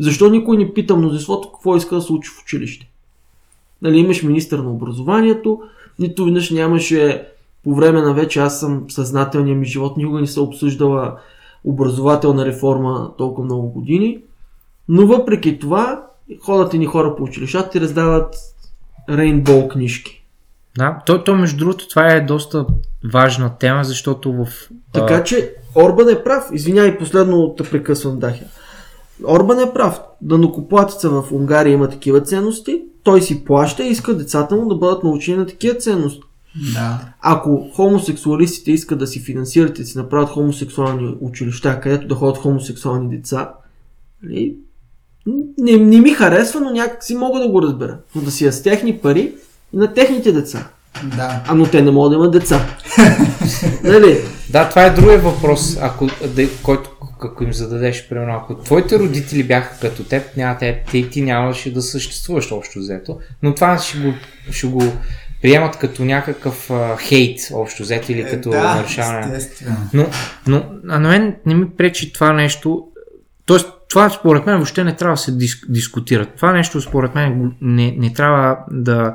[0.00, 2.90] Защо никой не пита мнозинството какво иска да се учи в училище?
[3.82, 5.60] Нали, имаш министър на образованието,
[5.98, 7.26] нито веднъж нямаше
[7.64, 11.16] по време на вече аз съм съзнателния ми живот, никога не се обсъждала
[11.64, 14.18] образователна реформа толкова много години.
[14.88, 16.06] Но въпреки това,
[16.40, 18.34] ходят ни хора по училищата и раздават
[19.10, 20.24] рейнбол книжки.
[20.78, 22.66] Да, то, то между другото това е доста
[23.12, 24.48] важна тема, защото в...
[24.92, 26.44] Така че Орбан е прав.
[26.52, 28.44] Извинявай, последно те прекъсвам Дахя.
[29.24, 30.00] Орбан е прав.
[30.20, 35.04] Данокоплатеца в Унгария има такива ценности, той си плаща и иска децата му да бъдат
[35.04, 36.22] научени на такива ценности.
[36.74, 37.00] Да.
[37.20, 42.38] Ако хомосексуалистите искат да си финансират и да си направят хомосексуални училища, където да ходят
[42.38, 43.52] хомосексуални деца,
[44.22, 44.56] нали,
[45.58, 47.96] не, не ми харесва, но някак си мога да го разбера.
[48.14, 49.32] Но да си я с техни пари
[49.72, 50.68] и на техните деца.
[51.16, 51.42] Да.
[51.46, 52.66] А но те не могат да имат деца.
[53.84, 54.20] нали?
[54.50, 56.90] Да, това е другия въпрос, ако, да, който
[57.22, 61.74] ако им зададеш, примерно, ако твоите родители бяха като теб, няма те, ти, ти нямаше
[61.74, 64.12] да съществуваш общо взето, но това ще го,
[64.50, 64.82] ще го
[65.42, 69.36] приемат като някакъв а, хейт общо взето или Е, като да, нарушаване.
[69.36, 69.76] естествено.
[69.92, 70.06] Но,
[70.46, 72.86] но а на мен не ми пречи това нещо.
[73.50, 76.26] Тоест, това според мен въобще не трябва да се дис, дискутира.
[76.26, 79.14] Това нещо според мен не, не трябва да,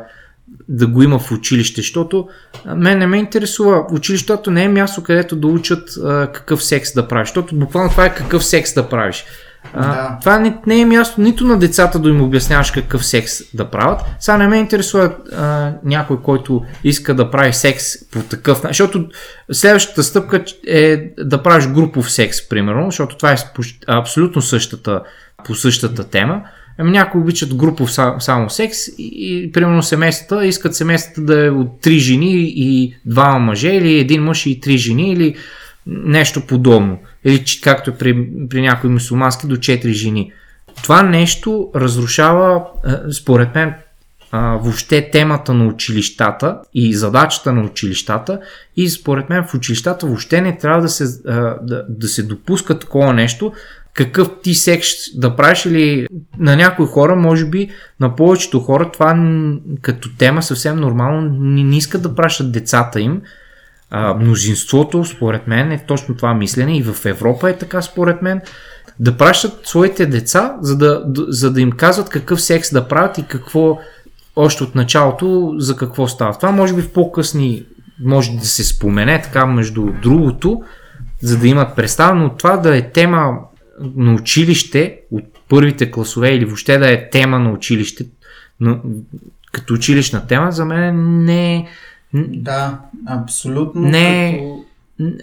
[0.69, 2.27] да го има в училище, защото
[2.75, 3.85] мен не ме интересува.
[3.91, 8.05] Училището не е място, където да учат а, какъв секс да правиш, защото буквално това
[8.05, 9.25] е какъв секс да правиш.
[9.75, 10.17] А, Да.
[10.21, 14.01] Това не, не е място нито на децата да им обясняваш какъв секс да правят.
[14.19, 19.05] Сега не ме интересува а, някой, който иска да прави секс по такъв начин, защото
[19.51, 23.35] следващата стъпка е да правиш групов секс, примерно, защото това е
[23.87, 25.01] абсолютно същата,
[25.45, 26.41] по същата тема.
[26.77, 31.49] Ами някои обичат групов са- само секс и, и примерно семействата искат семействата да е
[31.49, 35.35] от три жени и двама мъже или един мъж и три жени или
[35.87, 36.97] нещо подобно.
[37.25, 40.31] Или както е при, при някои мусулмански до 4 жени.
[40.83, 43.73] Това нещо разрушава, е, според мен,
[44.33, 48.39] въобще темата на училищата и задачата на училищата
[48.77, 52.79] и според мен в училищата въобще не трябва да се, а, да, да се допуска
[52.79, 53.53] такова нещо,
[53.93, 56.07] какъв ти секс да правиш или
[56.39, 59.37] на някои хора, може би на повечето хора това
[59.81, 63.21] като тема съвсем нормално не, не искат да пращат децата им.
[63.89, 68.41] А, мнозинството, според мен, е точно това мислене и в Европа е така, според мен,
[68.99, 73.27] да пращат своите деца, за да, за да им казват какъв секс да правят и
[73.27, 73.79] какво
[74.35, 76.37] още от началото за какво става.
[76.37, 77.65] Това може би в по-късни
[78.03, 80.63] може да се спомене, така между другото,
[81.21, 83.39] за да имат представа, но това да е тема
[83.95, 88.05] на училище от първите класове или въобще да е тема на училище,
[88.59, 88.79] но,
[89.51, 91.67] като училищна тема, за мен не е
[92.15, 93.81] Да, абсолютно.
[93.81, 94.31] Не.
[94.33, 94.65] Като...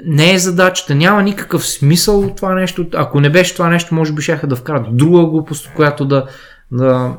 [0.07, 2.87] не е задачата, няма никакъв смисъл от това нещо.
[2.94, 6.26] Ако не беше това нещо, може би ще да вкарат друга глупост, която да,
[6.72, 7.14] да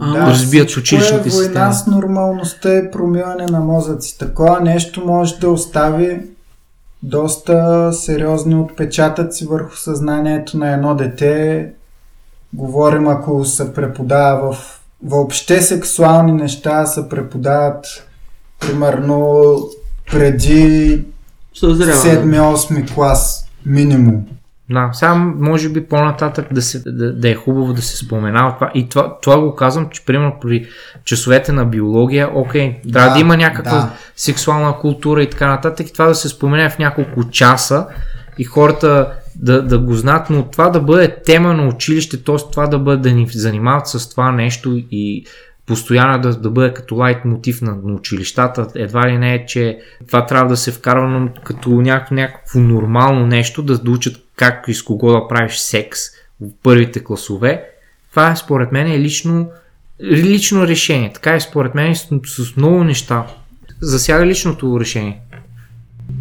[0.00, 1.74] А, Да, разбият всичко училищните е война системи.
[1.74, 4.18] с нормалността и промиване на мозъци.
[4.18, 6.20] Такова нещо може да остави
[7.02, 11.68] доста сериозни отпечатъци върху съзнанието на едно дете.
[12.52, 17.86] Говорим, ако се преподава в въобще сексуални неща, се преподават
[18.66, 19.56] примерно
[20.10, 21.04] преди
[21.54, 22.38] Съзряване.
[22.38, 24.24] 7-8 клас минимум.
[24.70, 28.70] Да, сега може би по-нататък да, се, да, да е хубаво да се споменава това.
[28.74, 30.66] И това, това го казвам, че примерно при
[31.04, 33.90] часовете на биология, окей, трябва да, Да, има някаква да.
[34.16, 35.88] сексуална култура и така нататък.
[35.88, 37.86] И това да се спомене в няколко часа
[38.38, 42.36] и хората да, да го знаят, но това да бъде тема на училище, т.е.
[42.52, 45.26] това да бъде да ни занимават с това нещо и
[45.66, 48.66] постоянно да, да бъде като лайт мотив на, на училищата.
[48.74, 53.26] Едва ли не е, че това трябва да се вкарва но като някакво, някакво нормално
[53.26, 55.98] нещо, да, да учат как и с кого да правиш секс
[56.40, 57.64] в първите класове.
[58.10, 59.50] Това е според мен е лично,
[60.02, 61.12] лично решение.
[61.12, 63.26] Така е според мен с, с много неща.
[63.80, 65.20] Засяга личното решение.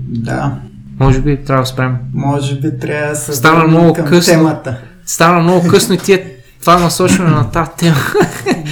[0.07, 0.57] Да,
[0.99, 1.97] Може би трябва да спрем.
[2.13, 4.33] може би трябва да се Стана много към късно.
[4.33, 4.81] темата.
[5.05, 6.25] Стана много късно и тия,
[6.61, 7.95] това насочване на тази тема.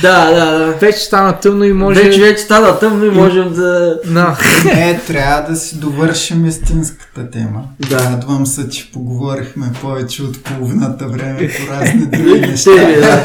[0.02, 0.72] Да, да, да.
[0.72, 2.04] Вече стана тъмно и може...
[2.04, 4.00] Вече, вече стана тъмно и можем да...
[4.06, 4.38] Да.
[4.66, 7.64] Не, трябва да си довършим истинската тема.
[7.90, 8.00] Да.
[8.00, 12.72] Радвам се, че поговорихме повече от половината време по разни други неща.
[12.72, 13.24] да.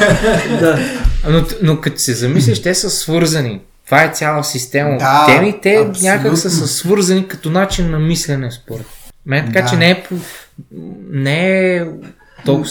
[0.60, 0.78] да.
[1.28, 3.60] Но, но като се замислиш, те са свързани.
[3.86, 5.58] Това е цяла система от Да, теми.
[5.62, 6.02] Те абсолютно.
[6.02, 8.86] някак са, са свързани като начин на мислене, според
[9.26, 9.46] мен.
[9.46, 9.68] Така Да.
[9.68, 10.02] че не е,
[11.10, 11.84] не е
[12.44, 12.70] толкова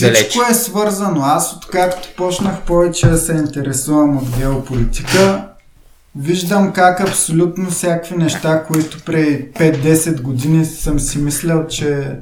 [0.00, 0.16] далеч.
[0.16, 1.20] Всичко е свързано.
[1.22, 5.48] Аз откакто почнах повече да се интересувам от геополитика,
[6.16, 12.16] виждам как абсолютно всякакви неща, които преди 5-10 години съм си мислял, че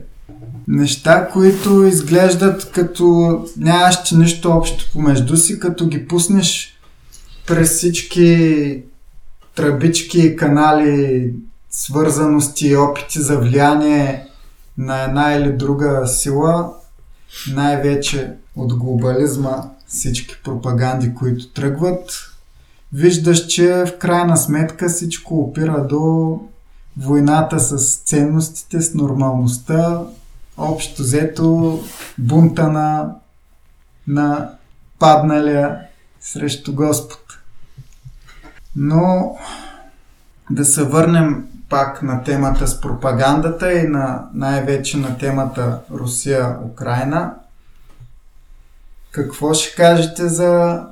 [0.68, 6.78] неща, които изглеждат като нямащи нищо общо помежду си, като ги пуснеш
[7.46, 8.82] през всички
[9.54, 11.30] тръбички и канали,
[11.70, 14.26] свързаности, опити за влияние
[14.78, 16.72] на една или друга сила,
[17.54, 22.12] най-вече от глобализма, всички пропаганди, които тръгват,
[22.92, 26.40] виждаш, че в крайна сметка всичко опира до
[26.96, 30.02] войната с ценностите, с нормалността,
[30.56, 31.80] общо взето
[32.18, 33.14] бунта на,
[34.06, 34.50] на
[34.98, 35.78] падналия
[36.20, 37.20] срещу Господ.
[38.76, 39.36] Но
[40.50, 47.34] да се върнем пак на темата с пропагандата и на най-вече на темата Русия-Украина.
[49.10, 50.82] Какво ще кажете за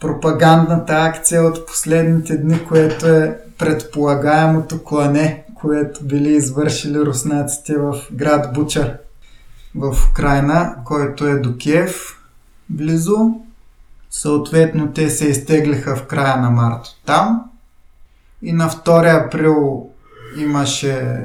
[0.00, 8.52] пропагандната акция от последните дни, което е предполагаемото клане, което били извършили руснаците в град
[8.52, 8.98] Буча
[9.74, 12.22] в Украина, който е до Киев
[12.68, 13.40] близо.
[14.10, 17.50] Съответно, те се изтеглиха в края на март там.
[18.42, 19.90] И на 2 април
[20.38, 21.24] имаше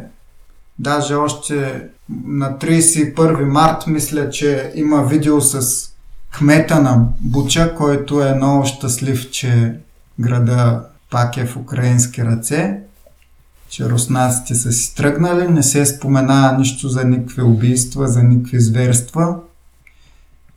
[0.80, 1.88] даже още
[2.26, 5.88] на 31 март мисля, че има видео с
[6.32, 9.76] кмета на Буча, който е много щастлив, че
[10.20, 12.80] града пак е в украински ръце,
[13.70, 19.36] че руснаците са си тръгнали, не се спомена нищо за никакви убийства, за никакви зверства.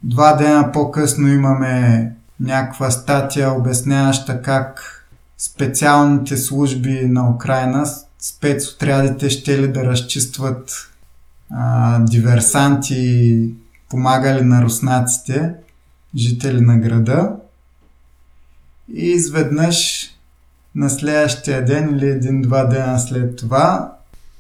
[0.03, 4.91] Два дена по-късно имаме някаква статия, обясняваща как
[5.39, 7.87] специалните служби на Украина,
[8.25, 10.91] спецотрядите ще ли да разчистват
[11.51, 13.51] а, диверсанти,
[13.89, 15.55] помагали на руснаците,
[16.17, 17.37] жители на града.
[18.95, 20.07] И изведнъж
[20.75, 23.93] на следващия ден или един-два дена след това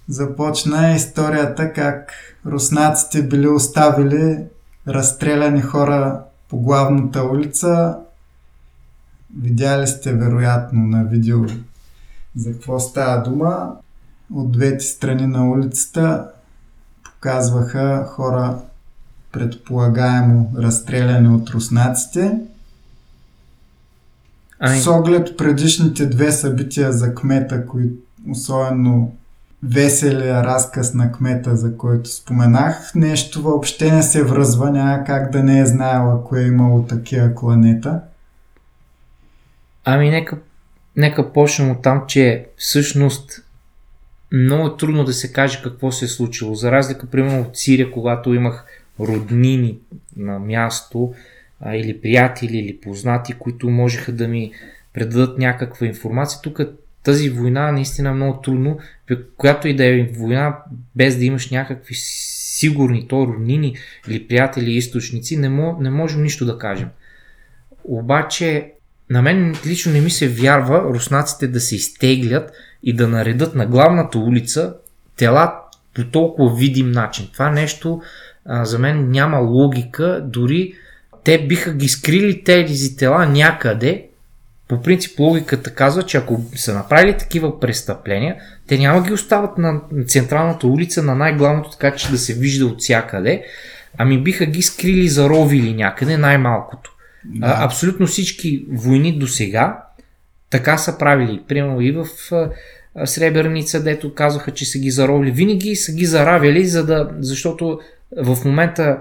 [0.09, 2.12] започна историята как
[2.47, 4.38] руснаците били оставили
[4.88, 7.97] разстреляни хора по главната улица.
[9.40, 11.47] Видяли сте вероятно на видео
[12.37, 13.77] за какво става дума.
[14.35, 16.31] От двете страни на улицата
[17.05, 18.59] показваха хора
[19.33, 22.38] предполагаемо разстреляни от руснаците.
[24.61, 24.81] Ай.
[24.81, 27.94] С оглед предишните две събития за кмета, които
[28.31, 29.12] особено
[29.62, 35.42] веселия разказ на кмета, за който споменах, нещо въобще не се връзва, няма как да
[35.42, 38.01] не е знаела, ако е имало такива кланета.
[39.85, 40.38] Ами нека,
[40.96, 43.44] нека почнем от там, че всъщност
[44.33, 46.54] много е трудно да се каже какво се е случило.
[46.54, 48.66] За разлика, примерно, от Сирия, когато имах
[49.00, 49.78] роднини
[50.16, 51.14] на място
[51.61, 54.52] а, или приятели или познати, които можеха да ми
[54.92, 56.40] предадат някаква информация.
[56.42, 56.61] Тук
[57.02, 58.78] тази война наистина е много трудно,
[59.37, 60.57] която и да е война,
[60.96, 63.76] без да имаш някакви сигурни то роднини
[64.09, 66.88] или приятели и източници, не, мо, не можем нищо да кажем.
[67.85, 68.72] Обаче,
[69.11, 73.67] на мен лично не ми се вярва руснаците да се изтеглят и да наредат на
[73.67, 74.75] главната улица
[75.17, 75.55] тела
[75.95, 77.29] по толкова видим начин.
[77.33, 78.03] Това нещо
[78.47, 80.75] а, за мен няма логика, дори
[81.25, 84.07] те биха ги скрили тези тела някъде.
[84.69, 88.37] По принцип логиката казва, че ако са направили такива престъпления,
[88.69, 92.81] те няма ги остават на централната улица, на най-главното, така че да се вижда от
[92.81, 93.45] всякъде,
[93.99, 96.93] ами биха ги скрили, заровили някъде, най-малкото.
[97.25, 97.57] Да.
[97.61, 99.85] Абсолютно всички войни до сега
[100.51, 101.43] така са правили.
[101.49, 102.07] Примерно и в
[103.05, 105.31] Сребърница, дето казаха, че са ги заровили.
[105.31, 107.81] Винаги са ги заравяли, за да, защото
[108.17, 108.99] в момента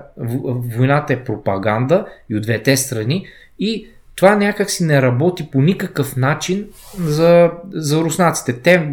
[0.78, 3.26] войната е пропаганда и от двете страни
[3.60, 6.68] и това някак си не работи по никакъв начин
[7.00, 8.54] за, за руснаците.
[8.54, 8.90] Те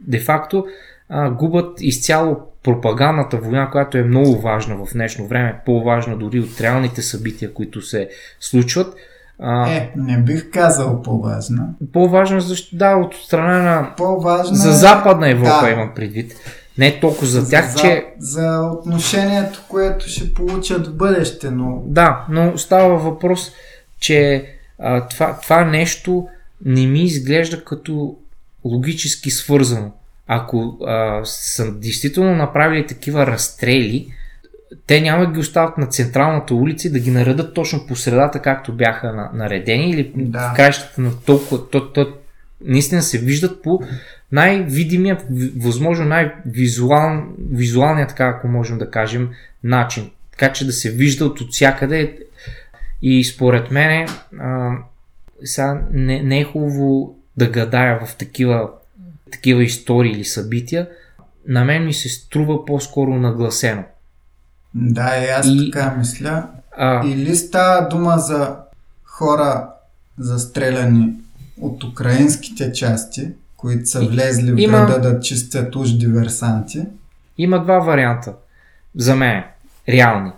[0.00, 0.66] де факто
[1.08, 6.60] а, губят изцяло пропагандната война, която е много важна в днешно време, по-важна дори от
[6.60, 8.08] реалните събития, които се
[8.40, 8.94] случват.
[9.38, 11.68] А, е, не бих казал по-важна.
[11.92, 13.94] По-важна, защо да, от страна на...
[13.96, 15.70] По-важна За Западна Европа да.
[15.70, 16.34] имам предвид.
[16.78, 18.04] Не толкова за тях, за, че...
[18.18, 21.82] За отношението, което ще получат в бъдеще, но...
[21.86, 23.52] Да, но става въпрос,
[24.00, 24.46] че
[24.78, 26.28] а, това, това нещо
[26.64, 28.16] не ми изглежда като
[28.64, 29.92] логически свързано.
[30.26, 34.12] Ако а, са действително направили такива разстрели,
[34.86, 38.42] те няма да ги оставят на централната улица и да ги наредат точно по средата,
[38.42, 40.38] както бяха наредени, или да.
[40.38, 41.70] в краищата на толкова.
[41.70, 42.12] То, то,
[42.64, 43.80] наистина се виждат по
[44.32, 45.20] най-видимия,
[45.56, 49.30] възможно най-визуалният, така ако можем да кажем,
[49.64, 50.10] начин.
[50.30, 52.18] Така че да се вижда от всякъде.
[53.02, 54.08] И според мен,
[55.44, 58.70] сега не, не е хубаво да гадая в такива,
[59.34, 60.88] такива истории или събития.
[61.48, 63.82] На мен ми се струва по-скоро нагласено.
[64.74, 66.46] Да, и аз и, така мисля.
[66.76, 67.06] А...
[67.06, 68.56] Или става дума за
[69.04, 69.68] хора
[70.18, 71.08] застреляни
[71.60, 76.82] от украинските части, които са И- влезли в има- града да чистят уж диверсанти.
[77.38, 78.32] Има два варианта
[78.96, 79.42] за мен,
[79.88, 80.30] реални.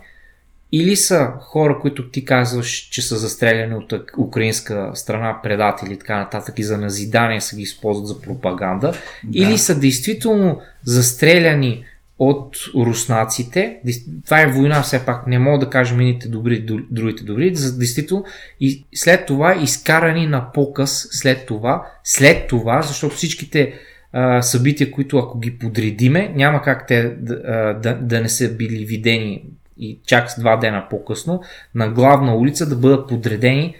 [0.71, 6.17] Или са хора, които ти казваш, че са застреляни от украинска страна, предатели и така
[6.17, 8.93] нататък и за назидание са ги използват за пропаганда,
[9.23, 9.39] Да.
[9.39, 11.83] или са действително застреляни
[12.19, 13.77] от руснаците.
[14.25, 17.55] Това е война, все пак не мога да кажем едните добри, другите добри.
[17.55, 18.25] За действително
[18.59, 23.73] и след това изкарани на показ след това, след това, защото всичките
[24.13, 27.35] а, събития, които ако ги подредиме, няма как те да,
[27.81, 29.43] да, да не са били видени
[29.79, 31.41] и чак с два дена по-късно
[31.75, 33.75] на главна улица да бъдат подредени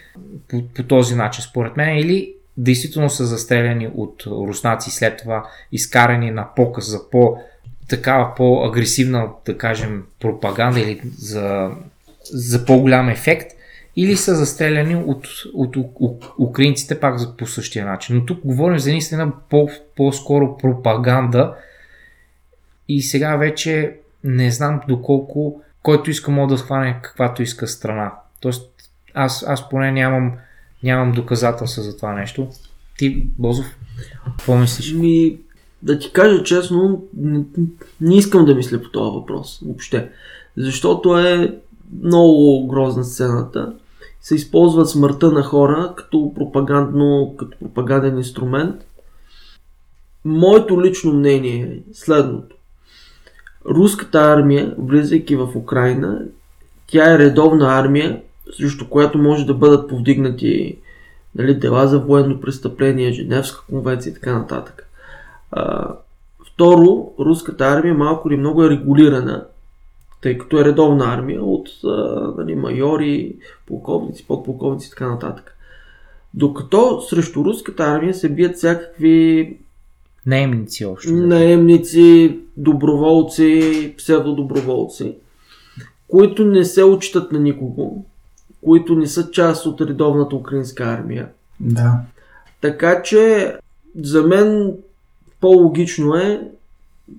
[0.50, 6.32] по, по този начин, според мен, или действително са застреляни от руснаци, след това изкарани
[6.32, 7.38] на показ за по
[7.90, 11.72] такава по-агресивна, да кажем, пропаганда или за,
[12.24, 13.52] за по-голям ефект,
[13.96, 18.16] или са застреляни от, от, у- украинците пак по същия начин.
[18.16, 21.56] Но тук говорим за наистина по, по-скоро пропаганда
[22.88, 28.14] и сега вече не знам доколко който иска може да схване каквато иска страна.
[28.42, 28.72] Тоест
[29.14, 30.32] аз, аз поне нямам,
[30.84, 32.48] нямам доказателства за това нещо.
[32.98, 33.66] Ти, Бозов,
[34.26, 34.94] какво мислиш?
[34.94, 35.38] Ми,
[35.82, 37.44] да ти кажа честно, не,
[38.02, 40.10] не искам да мисля по този въпрос въобще.
[40.58, 41.60] Защото е
[42.04, 43.74] много грозна сцената.
[44.22, 48.76] Се използват смъртта на хора като пропагандно, като пропаганден инструмент.
[50.26, 52.57] Моето лично мнение е следното.
[53.68, 56.22] Руската армия, влизайки в Украина,
[56.88, 58.22] тя е редовна армия,
[58.58, 60.78] срещу която може да бъдат повдигнати
[61.36, 64.90] нали, дела за военно престъпление, Женевска конвенция и така нататък.
[65.52, 65.94] А,
[66.54, 69.46] второ, руската армия малко или много е регулирана,
[70.22, 71.88] тъй като е редовна армия от а,
[72.38, 73.36] нали, майори,
[73.68, 75.54] полковници, подполковници и така нататък.
[76.34, 79.58] Докато срещу руската армия се бият всякакви
[80.28, 81.14] Наемници общо.
[81.14, 85.16] наемници, доброволци, псевдодоброволци,
[86.08, 88.06] които не се учитат на никого,
[88.64, 91.28] които не са част от редовната украинска армия.
[91.60, 92.00] Да.
[92.62, 93.54] Така че
[94.02, 94.74] за мен
[95.42, 96.42] по-логично е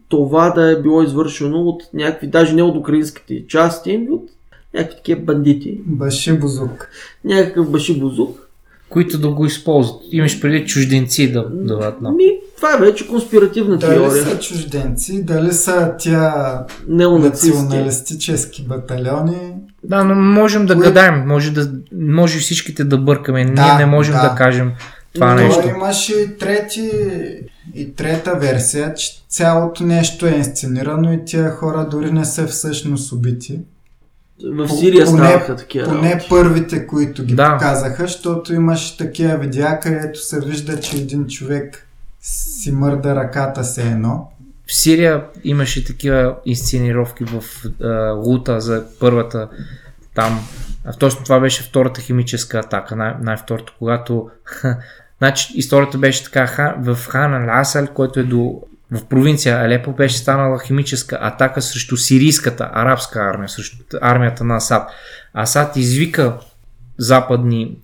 [0.09, 4.31] това да е било извършено от някакви, даже не от украинските части, ами от
[4.75, 5.81] някакви такива бандити.
[5.87, 6.89] Баши Бузук.
[7.25, 8.49] Някакъв башибузук.
[8.89, 10.03] Които да го използват.
[10.11, 12.13] Имаш преди чужденци да дават на.
[12.13, 14.25] Ми, това е вече конспиративна Дали теория.
[14.25, 19.53] са чужденци, дали са тя националистически батальони.
[19.85, 21.25] Да, но можем да Кое- гадаем.
[21.27, 23.45] Може, да, може всичките да бъркаме.
[23.45, 24.35] Ние Да, не можем да, да.
[24.35, 24.73] кажем
[25.15, 25.69] това Но нещо.
[25.69, 26.91] Имаше и, трети,
[27.75, 33.13] и трета версия, че цялото нещо е инсценирано и тия хора дори не са всъщност
[33.13, 33.59] убити.
[34.47, 35.87] В По- Сирия поне- ставаха такива.
[35.87, 36.27] Поне работи.
[36.29, 37.53] първите, които ги Да.
[37.53, 41.85] показаха, защото имаше такива видеа, където се вижда, че един човек
[42.21, 44.31] си мърда ръката се едно.
[44.67, 47.43] В Сирия имаше такива инсценировки в
[47.83, 49.49] а, Лута за първата
[50.15, 50.41] там.
[50.85, 54.31] А, точно това беше втората химическа атака, най- най-втората, когато
[55.19, 60.19] значи, историята беше така, ха- в Хан Ал-Асал, който е до в провинция Алепо беше
[60.19, 64.91] станала химическа атака срещу сирийската арабска армия, срещу армията на Асад.
[65.35, 66.39] Асад извика
[66.99, 67.79] западни,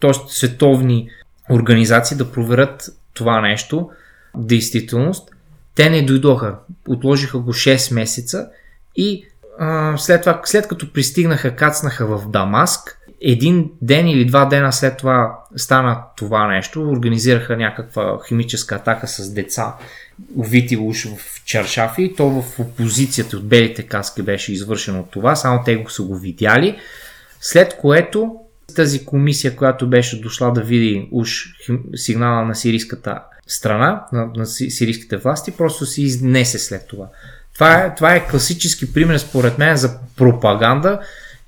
[0.00, 0.10] т.е.
[0.28, 1.08] световни
[1.50, 3.90] организации да проверят това нещо,
[4.36, 5.30] действителност.
[5.74, 6.54] Те не дойдоха,
[6.88, 8.48] отложиха го 6 месеца
[8.96, 9.24] и
[9.58, 14.96] а, след това, след като пристигнаха, кацнаха в Дамаск, един ден или два дена след
[14.96, 19.74] това стана това нещо, организираха някаква химическа атака с деца,
[20.36, 25.76] увити уж в чаршафи, то в опозицията от белите каски беше извършено това, само те
[25.76, 26.78] го са го видяли,
[27.40, 28.36] след което
[28.76, 31.44] тази комисия, която беше дошла да види уж
[31.94, 37.06] сигнала на сирийската страна, на, на си- сирийските власти, просто се изнесе след това.
[37.54, 41.00] Това е, това е класически пример, според мен, за пропаганда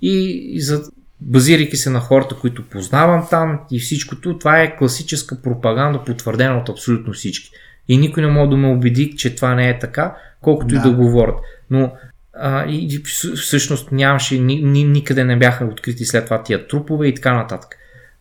[0.03, 0.83] и, и за
[1.21, 6.69] базирайки се на хората, които познавам там и всичкото, това е класическа пропаганда, потвърдена от
[6.69, 7.51] абсолютно всички.
[7.89, 10.77] И никой не може да ме убеди, че това не е така, колкото Да.
[10.77, 11.37] и да говорят.
[11.71, 11.93] Но
[12.41, 16.69] а, и, и вс- всъщност нямаше, ни, ни, никъде не бяха открити след това тия
[16.69, 17.77] трупове и така нататък.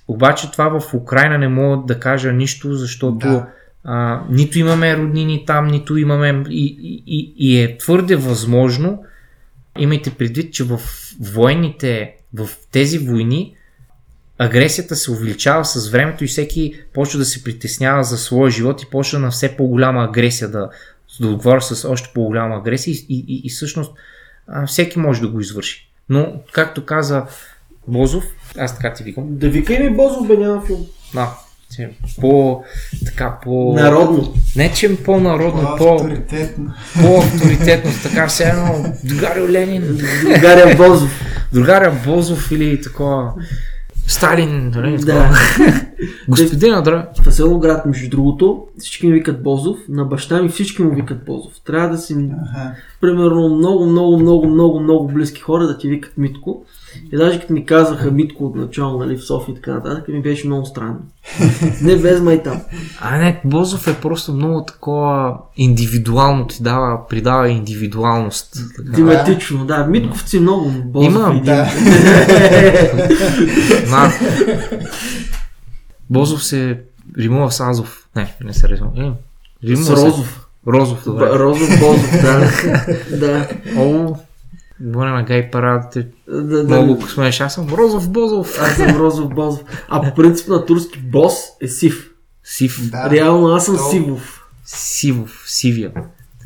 [0.08, 3.48] Обаче това в Украина не мога да кажа нищо, защото Да.
[3.84, 9.04] а, нито имаме роднини там, нито имаме и, и, и, и е твърде възможно,
[9.80, 10.80] имайте предвид, че в
[11.20, 13.54] военните, в тези войни
[14.38, 18.90] агресията се увеличава с времето и всеки почва да се притеснява за своя живот и
[18.92, 20.70] почва на все по-голяма агресия да,
[21.20, 23.92] да отговоря с още по-голяма агресия и, и, и, и всъщност
[24.48, 25.90] а, всеки може да го извърши.
[26.10, 27.24] Но, както каза
[27.88, 28.24] Бозов,
[28.58, 30.86] аз така ти викам, Да викай ми Бозов, бе, няма филм.
[31.14, 31.38] да,
[31.76, 31.90] че
[32.22, 32.64] по,
[33.06, 33.74] така, по...
[33.76, 34.34] Народно.
[34.56, 36.74] Не, че е по-народно, по, По-авторитетно.
[37.02, 39.98] по-авторитетно, така все едно Другарю Ленин,
[40.42, 41.22] Гария Бозов.
[41.54, 43.34] другаря Бозов или такова
[44.08, 45.32] Сталин, нали, Да.
[46.28, 47.08] Господин Адра.
[47.26, 49.78] В село град, между другото, всички ми викат Бозов.
[49.90, 51.54] На баща ми всички му викат Бозов.
[51.66, 52.76] Трябва да си, Аха.
[53.02, 56.64] Примерно, много, много, много, много, много близки хора да ти викат Митко.
[57.14, 60.22] И даже като ми казаха Митко от начало, нали, в София и така нататък, ми
[60.22, 60.98] беше много странно.
[61.82, 62.58] Не без майтап.
[63.02, 68.58] А не, Бозов е просто много такова индивидуално ти дава, придава индивидуалност.
[68.78, 68.92] Така.
[68.92, 69.86] Тематично, да.
[69.86, 70.72] Митковци много.
[70.86, 71.44] Бозов Има, е един.
[71.46, 71.72] Да.
[76.10, 76.80] Бозов се
[77.18, 78.08] римува с Азов.
[78.16, 78.92] Не, не се римува.
[78.98, 79.12] Е,
[79.64, 80.47] С римува се- Розов.
[80.68, 81.26] Розов, Б- добре.
[81.30, 82.52] Розов Бозов, да.
[83.18, 83.50] да.
[83.78, 84.16] О,
[84.80, 86.08] горе на гай парадите.
[86.28, 86.64] да, да.
[86.64, 87.42] Много го смееш.
[87.42, 88.58] Аз съм Розов Бозов.
[88.62, 89.64] Аз съм Розов Бозов.
[89.90, 92.12] А по принцип на турски бос е сив.
[92.44, 92.90] Сив.
[92.92, 93.10] Да.
[93.12, 94.44] Реално аз съм То- Сивов.
[94.66, 95.44] Сивов.
[95.48, 95.92] Сивия.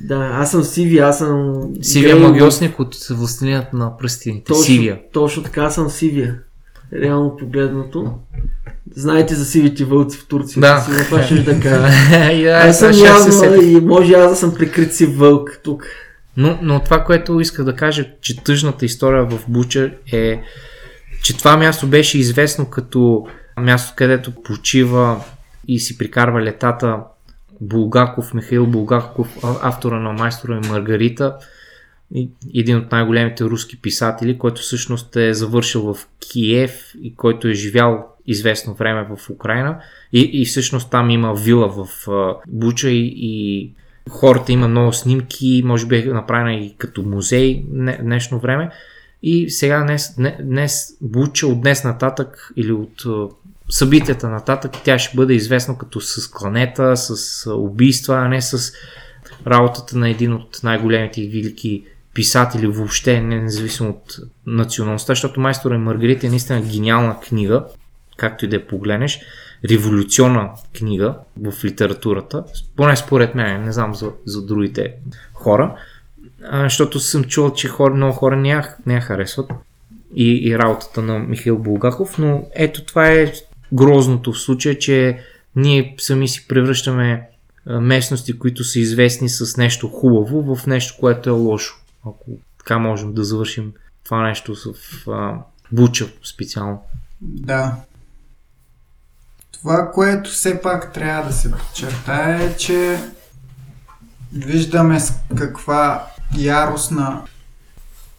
[0.03, 1.63] Да, аз съм Сиви, аз съм...
[1.81, 4.43] Сивия гей, магиосник от властелинът на пръстените.
[4.43, 4.99] Точно, Сивия.
[5.13, 6.39] Точно така аз съм Сивия.
[6.93, 8.13] Реално погледнато.
[8.95, 10.61] Знаете за сивите вълци в Турция.
[10.61, 10.79] Да.
[10.79, 12.31] Сигурно това ще да кажа.
[12.33, 15.85] И, да, Аз съм явно и може аз да съм прикрит си вълк тук.
[16.37, 20.41] Но, но това, което исках да кажа, че тъжната история в Буча е,
[21.23, 23.27] че това място беше известно като
[23.59, 25.21] място, където почива
[25.67, 26.97] и си прикарва летата
[27.61, 31.35] Булгаков, Михаил Булгаков, автора на Майстора и Маргарита,
[32.53, 38.07] един от най-големите руски писатели, който всъщност е завършил в Киев и който е живял
[38.27, 39.79] известно време в Украина.
[40.13, 41.87] И, и всъщност там има вила в
[42.47, 43.69] Буча и, и
[44.09, 48.69] хората има много снимки, може би е направена и като музей не, днешно време.
[49.23, 53.03] И сега днес, дне- днес Буча от днес нататък или от
[53.69, 58.73] събитията нататък тя ще бъде известна като с кланета, с убийства, а не с
[59.47, 61.83] работата на един от най-големите и велики
[62.13, 67.65] писатели въобще, не независимо от националността, защото Майстора и Маргарита е наистина гениална книга,
[68.17, 69.19] както и да я погледнеш,
[69.69, 72.43] революционна книга в литературата,
[72.75, 74.93] поне според мен, не знам за, за другите
[75.33, 75.75] хора,
[76.43, 79.51] а, защото съм чувал, че хора, много хора не я, не я харесват
[80.15, 83.33] и, и работата на Михаил Булгаков, но ето това е
[83.73, 85.19] грозното в случая, че
[85.55, 87.27] ние сами си превръщаме
[87.65, 91.80] местности, които са известни с нещо хубаво, в нещо, което е лошо.
[92.05, 92.25] Ако
[92.57, 93.73] така можем да завършим
[94.03, 94.55] това нещо
[95.07, 95.37] а,
[95.71, 96.81] Буча специално.
[97.21, 97.75] Да.
[99.51, 102.99] Това, което все пак трябва да се подчертае е, че
[104.33, 107.21] виждаме с каква яростна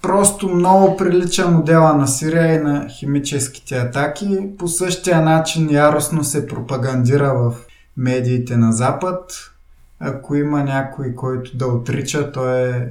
[0.03, 4.51] просто много прилича модела на Сирия и на химическите атаки.
[4.59, 7.55] По същия начин яростно се пропагандира в
[7.97, 9.33] медиите на Запад.
[10.01, 12.89] Ако има някой, който да отрича, той е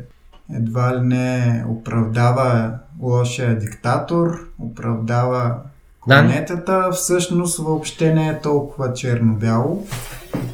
[0.56, 2.72] едва ли не оправдава
[3.02, 5.44] лошия диктатор, оправдава
[6.08, 6.16] Да.
[6.16, 9.88] планетата, всъщност въобще не е толкова черно-бяло.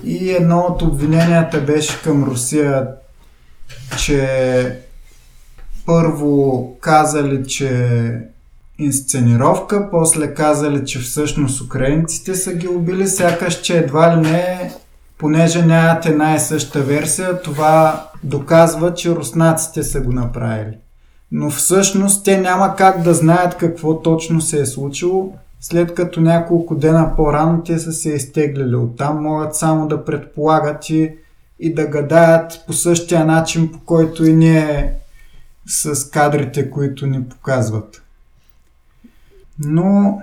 [0.03, 2.87] И едно от обвиненията беше към Русия,
[3.97, 4.79] че
[5.85, 8.11] първо казали, че
[8.79, 14.73] инсценировка, после казали, че всъщност украинците са ги убили, сякаш, че едва ли не,
[15.17, 20.77] понеже нямат една и съща версия, това доказва, че руснаците са го направили.
[21.31, 26.75] Но всъщност те няма как да знаят какво точно се е случило, след като няколко
[26.75, 31.11] дена по-рано те са се изтеглили оттам, могат само да предполагат и,
[31.59, 34.93] и да гадаят по същия начин, по който и ние
[35.67, 38.03] с кадрите, които ни показват.
[39.59, 40.21] Но...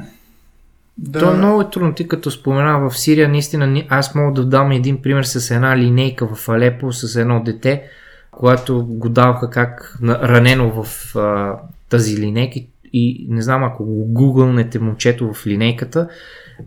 [0.99, 4.73] Да, То е много трудно, ти като спомена в Сирия, наистина аз мога да дам
[4.73, 7.83] един пример с една линейка в Алепо, с едно дете,
[8.31, 11.57] когато го даваха как ранено в а,
[11.89, 12.61] тази линейка
[12.93, 16.09] и не знам ако го гугълнете момчето в линейката,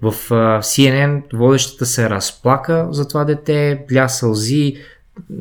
[0.01, 4.75] в а, CNN водещата се разплака за това дете, бля сълзи,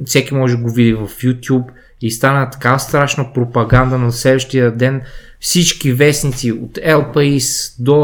[0.05, 1.64] всеки може да го види в YouTube
[2.01, 5.03] и стана така страшна пропаганда на следващия ден.
[5.41, 7.95] Всички вестници от El País до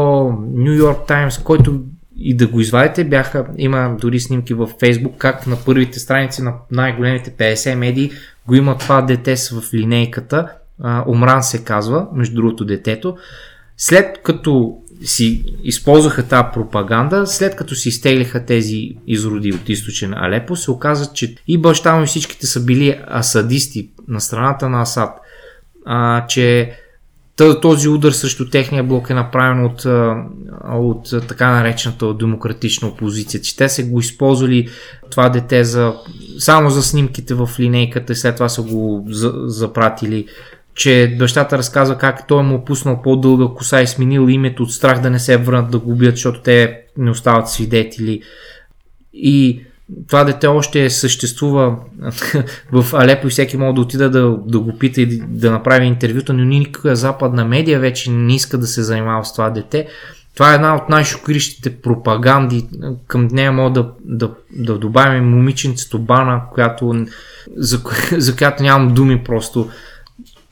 [0.55, 1.81] New York Times, който
[2.17, 6.53] и да го извадите, бяха, има дори снимки в Facebook, как на първите страници на
[6.71, 8.11] най-големите 50 медии
[8.47, 10.47] го има това дете в линейката.
[11.07, 13.17] Омран се казва, между другото детето.
[13.77, 20.55] След като си използваха тази пропаганда, след като си изтеглиха тези изроди от източен Алепо,
[20.55, 25.19] се оказа, че и баща му и всичките са били асадисти на страната на Асад.
[25.85, 26.73] А, че
[27.35, 29.85] този удар срещу техния блок е направен от,
[30.69, 34.69] от така наречената демократична опозиция, че те са го използвали
[35.09, 35.93] това дете за,
[36.37, 39.05] само за снимките в линейката и след това са го
[39.45, 40.27] запратили
[40.75, 45.09] че бащата разказва как той му пуснал по-дълга коса и сменил името от страх да
[45.09, 48.21] не се върнат да го убият, защото те не остават свидетели.
[49.13, 49.65] И
[50.07, 51.75] това дете още съществува
[52.71, 56.33] в Алепо и всеки може да отида да, да го пита и да направи интервюта,
[56.33, 59.87] но никаква западна медия вече не иска да се занимава с това дете.
[60.35, 62.67] Това е една от най-шокирищите пропаганди.
[63.07, 67.05] Към нея мога да, да, да добавим момиченцето Бана, която,
[67.55, 67.81] за,
[68.11, 69.69] за която нямам думи просто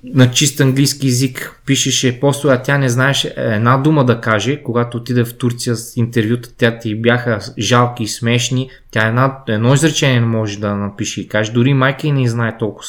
[0.04, 4.98] на чист английски язик пишеше постове, а тя не знаеше една дума да каже, когато
[4.98, 10.20] отиде в Турция с интервюта, тя ти бяха жалки и смешни, тя една, едно изречение
[10.20, 12.88] не може да напише и каже, дори майка и не знае толкова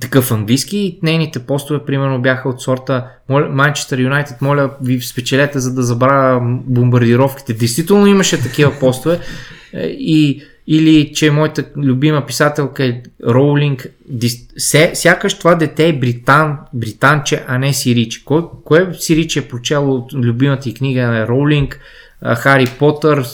[0.00, 0.78] такъв английски.
[0.78, 6.40] И нейните постове примерно бяха от сорта Манчестър Юнайтед, моля ви спечелете за да забравя
[6.66, 7.52] бомбардировките.
[7.52, 9.20] Действително имаше такива постове.
[9.72, 13.86] Е, и или че моята любима писателка е Роулинг,
[14.94, 18.24] сякаш това дете е британ, британче, а не сириче.
[18.24, 21.80] Кой, кое сириче е прочело от любимата книга на Роулинг,
[22.36, 23.24] Хари Потър,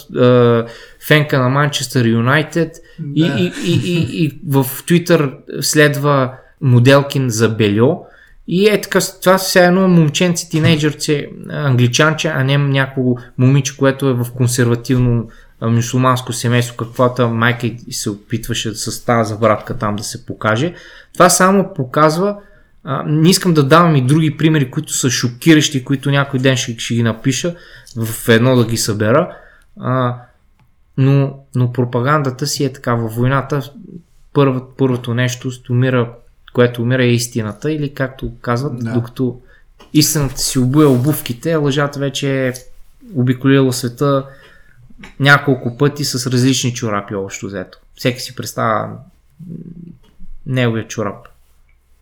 [1.06, 2.76] фенка на Манчестър Юнайтед
[3.14, 8.06] и, и, и, и, и в Твитър следва моделкин за бельо.
[8.48, 14.12] И е така, това са едно момченце, тинейджърце, англичанче, а не някого момиче, което е
[14.14, 15.28] в консервативно
[15.62, 20.74] мусулманско семейство, каквото майка се опитваше с тази забратка там да се покаже.
[21.12, 22.36] Това само показва,
[22.84, 26.78] а, не искам да давам и други примери, които са шокиращи, които някой ден ще,
[26.78, 27.54] ще ги напиша,
[27.96, 29.36] в едно да ги събера,
[29.80, 30.16] а,
[30.96, 33.70] но, но пропагандата си е така във войната.
[34.32, 36.12] Първо, първото нещо умира,
[36.52, 38.92] което умира е истината или както казват, да.
[38.92, 39.40] докато
[39.92, 42.52] истината си обуя обувките, лъжата вече е
[43.14, 44.26] обиколила света
[45.20, 47.78] няколко пъти с различни чорапи общо взето.
[47.94, 48.88] Всеки си представя
[50.46, 51.28] неговия чорап.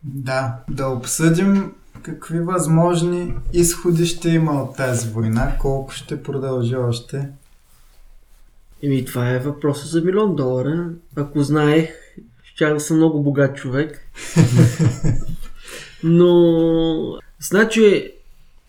[0.05, 1.73] Да, да обсъдим
[2.03, 7.29] какви възможни изходи ще има от тази война, колко ще продължи още.
[8.83, 10.91] Еми, това е въпроса за милион долара.
[11.17, 11.91] Ако знаех,
[12.45, 14.09] ще да съм много богат човек.
[16.05, 18.13] Но, значи,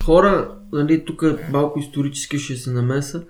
[0.04, 3.22] хора, нали, тук малко исторически ще се намеса,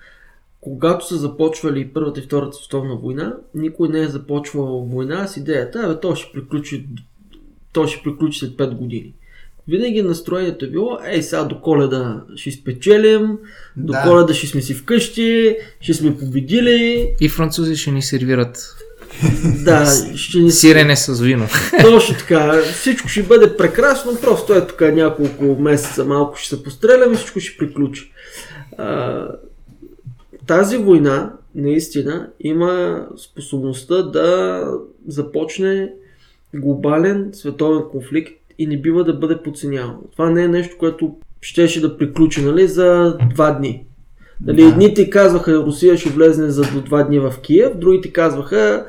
[0.64, 5.78] когато са започвали Първата и Втората световна война, никой не е започвал война с идеята,
[5.78, 6.86] абе, то ще приключи,
[7.72, 9.14] то ще приключи след 5 години.
[9.68, 13.38] Винаги настроението е било, ей сега до коледа ще спечелим,
[13.76, 14.02] до да.
[14.02, 17.14] коледа ще сме си вкъщи, ще сме победили.
[17.20, 18.76] И французи ще ни сервират
[19.64, 19.86] да,
[20.16, 20.50] ще ни...
[20.50, 21.48] Сирене с вино.
[21.82, 22.62] Точно така.
[22.62, 27.40] Всичко ще бъде прекрасно, просто е тук няколко месеца малко ще се постреляме и всичко
[27.40, 28.12] ще приключи.
[28.78, 29.26] А,
[30.46, 34.60] тази война наистина има способността да
[35.08, 35.92] започне
[36.54, 39.96] глобален световен конфликт и не бива да бъде подценяван.
[40.12, 43.84] Това не е нещо, което щеше да приключи нали, за два дни.
[44.46, 44.68] Нали, да.
[44.68, 48.86] Едните казваха, Русия ще влезне за до два дни в Киев, другите казваха,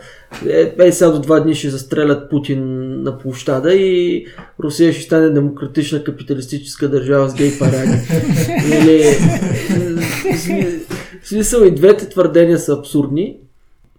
[0.49, 2.61] е, е сега до два дни ще застрелят Путин
[3.03, 4.25] на площада и
[4.59, 7.97] Русия ще стане демократична капиталистическа държава с гей паради.
[8.69, 9.03] нали,
[11.25, 13.37] в смисъл и двете твърдения са абсурдни,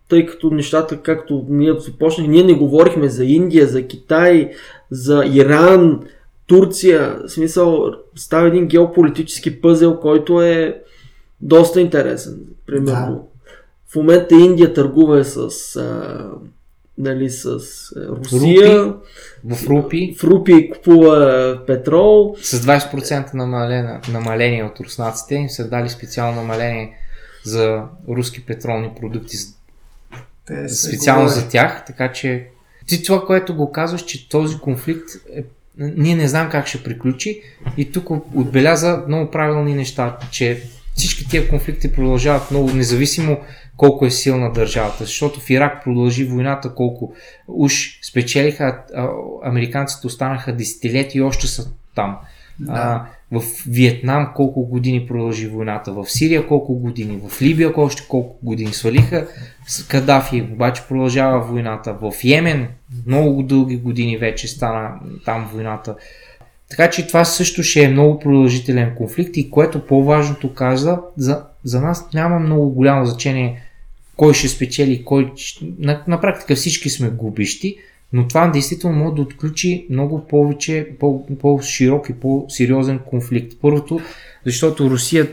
[0.09, 4.51] тъй като нещата, както ние започнахме, ние не говорихме за Индия, за Китай,
[4.91, 6.01] за Иран,
[6.47, 7.17] Турция.
[7.27, 10.83] В смисъл става един геополитически пъзел, който е
[11.41, 12.41] доста интересен.
[12.67, 13.15] Примерно.
[13.15, 13.21] Да.
[13.93, 16.31] В момента Индия търгува с, а,
[16.99, 17.47] нали, с
[18.09, 18.85] Русия.
[18.85, 18.97] Рупи.
[19.45, 20.17] В Рупи.
[20.19, 22.37] В Рупи купува петрол.
[22.41, 26.97] С 20% намаление, намаление от руснаците им са дали специално намаление
[27.47, 29.37] за руски петролни продукти.
[30.47, 32.47] Те специално за тях, така че
[32.87, 35.45] ти това, което го казваш, че този конфликт е
[35.79, 37.43] ние не знам как ще приключи
[37.77, 40.63] и тук отбеляза много правилни неща, че
[40.95, 43.41] всички тия конфликти продължават много, независимо
[43.77, 47.15] колко е силна държавата, защото в Ирак продължи войната, колко
[47.49, 49.09] уж спечелиха, а,
[49.45, 52.19] американците останаха десетилетия и още са там.
[52.59, 52.73] Да.
[52.73, 58.37] А, в Виетнам колко години продължи войната, в Сирия колко години, в Либия още колко
[58.43, 59.27] години свалиха
[59.67, 61.97] с Кадафи, обаче продължава войната.
[62.01, 62.69] В Йемен
[63.07, 64.91] много дълги години вече стана
[65.25, 65.97] там войната.
[66.71, 71.81] Така че това също ще е много продължителен конфликт и което по-важното каза, за, за
[71.81, 73.63] нас няма много голямо значение
[74.17, 75.33] кой ще спечели, кой...
[75.79, 77.77] На, на практика всички сме губищи,
[78.13, 83.53] но това действително може да отключи много повече, по- по-широк и по-сериозен конфликт.
[83.63, 84.01] Първото,
[84.47, 85.29] защото Русия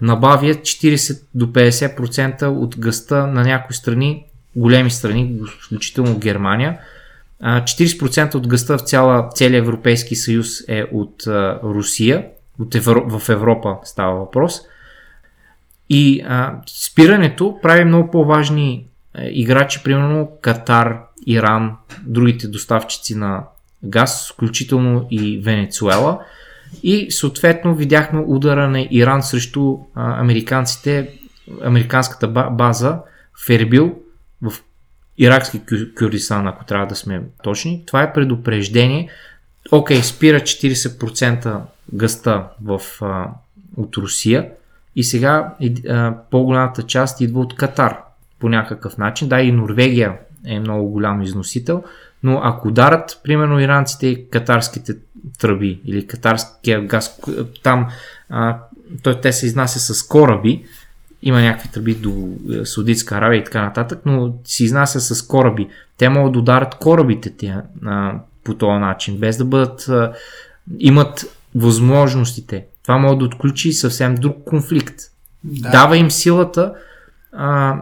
[0.00, 4.24] набавя 40 до 50% от гъста на някои страни,
[4.56, 6.78] големи страни, включително Германия.
[7.42, 11.22] 40% от гъста в цяла, целия Европейски съюз е от
[11.64, 12.26] Русия,
[12.60, 14.60] от Евро, в Европа става въпрос.
[15.90, 18.86] И а, спирането прави много по-важни
[19.22, 23.44] играчи, примерно Катар, Иран, другите доставчици на
[23.84, 26.20] газ, включително и Венецуела.
[26.82, 31.10] И съответно видяхме удара на Иран срещу американците,
[31.64, 32.98] американската база
[33.46, 33.98] в Ербил
[34.42, 34.52] в
[35.18, 35.60] иракски
[35.98, 37.82] Кюрдистан, ако трябва да сме точни.
[37.86, 39.08] Това е предупреждение.
[39.70, 41.60] Окей, спира 40%
[41.92, 43.28] гъста в, а,
[43.76, 44.48] от Русия
[44.96, 45.54] и сега
[45.88, 47.96] а, по-голямата част идва от Катар
[48.38, 49.28] по някакъв начин.
[49.28, 51.82] Да, и Норвегия е много голям износител,
[52.22, 54.96] но ако ударат, примерно, иранците и катарските
[55.38, 57.20] тръби или катарския газ,
[57.62, 57.88] там
[58.30, 58.58] а,
[59.02, 60.64] той, те се изнася с кораби,
[61.22, 65.68] има някакви тръби до е, Саудитска Аравия и така нататък, но се изнася с кораби.
[65.98, 68.14] Те могат да ударят корабите тя, а,
[68.44, 69.88] по този начин, без да бъдат.
[69.88, 70.12] А,
[70.78, 71.24] имат
[71.54, 72.64] възможностите.
[72.82, 74.94] Това може да отключи съвсем друг конфликт.
[75.44, 75.70] Да.
[75.70, 76.74] Дава им силата,
[77.36, 77.76] а,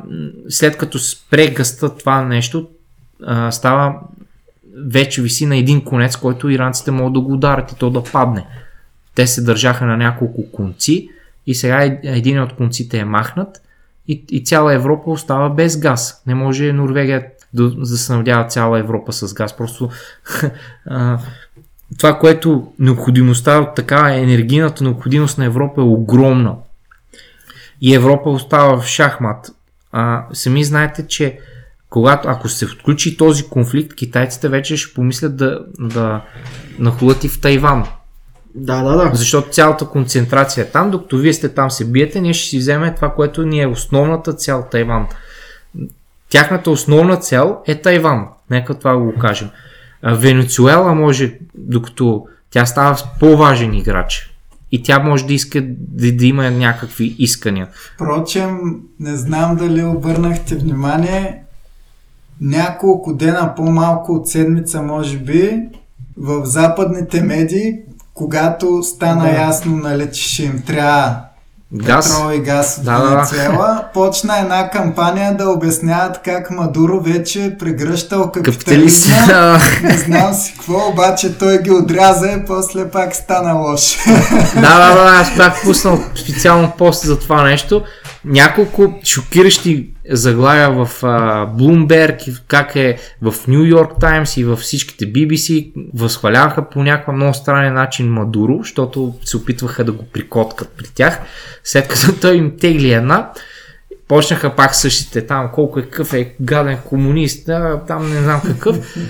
[0.49, 2.69] след като спре гъста това нещо,
[3.27, 3.95] а, става
[4.87, 8.47] вече виси на един конец, който иранците могат да го ударят и то да падне.
[9.15, 11.09] Те се държаха на няколко конци
[11.47, 13.63] и сега е, един от конците е махнат
[14.09, 16.23] и, и цяла Европа остава без газ.
[16.27, 17.71] Не може Норвегия да,
[18.23, 19.57] да цяла Европа с газ.
[19.57, 19.91] Просто
[20.87, 21.19] а,
[21.99, 26.55] това, което необходимостта от така енергийната необходимост на Европа е огромна.
[27.83, 29.51] И Европа остава в шахмат.
[29.93, 31.39] А, сами знаете, че
[31.91, 36.21] когато, ако се включи този конфликт, китайците вече ще помислят да, да
[36.79, 37.87] нахулят и в Тайван.
[38.55, 39.11] Да, да, да.
[39.15, 42.95] Защото цялата концентрация е там, докато вие сте там се биете, ние ще си вземем
[42.95, 45.07] това, което ни е основната цел Тайван.
[46.29, 48.27] Тяхната основна цел е Тайван.
[48.51, 49.51] Нека това го кажем.
[50.03, 54.32] Венецуела може, докато тя става по-важен играч.
[54.73, 57.69] И тя може да иска да, да има някакви искания.
[57.95, 58.59] Впрочем,
[59.01, 61.43] не знам дали обърнахте внимание,
[62.41, 65.63] няколко дена, по-малко от седмица, може би,
[66.17, 67.75] в западните медии,
[68.15, 69.31] когато стана да.
[69.31, 71.21] ясно, нали, че ще им трябва
[71.75, 72.09] газ.
[72.09, 73.89] петрол и газ от да, Венецуела, да.
[73.95, 79.17] почна една кампания да обясняват как Мадуро вече е прегръщал капитализма.
[79.83, 83.99] Не знам си какво, обаче той ги отряза и после пак стана лош.
[84.55, 87.83] Да, да, да, аз бях пуснал специално пост за това нещо.
[88.25, 95.13] Няколко шокиращи заглавия в uh, Bloomberg, как е в New York Times и във всичките
[95.13, 100.87] BBC, възхваляваха по някакъв много странен начин Мадуро, защото се опитваха да го прикоткат при
[100.95, 101.21] тях.
[101.65, 103.31] След като той им тегли една,
[104.09, 107.47] почнаха пак същите там, колко е какъв е гаден комунист,
[107.87, 108.97] там не знам какъв.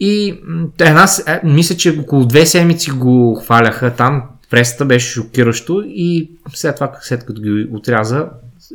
[0.00, 0.40] И
[0.80, 4.22] една, е, мисля, че около две седмици го хваляха там,
[4.52, 8.26] пресата беше шокиращо и след това, след като ги отряза,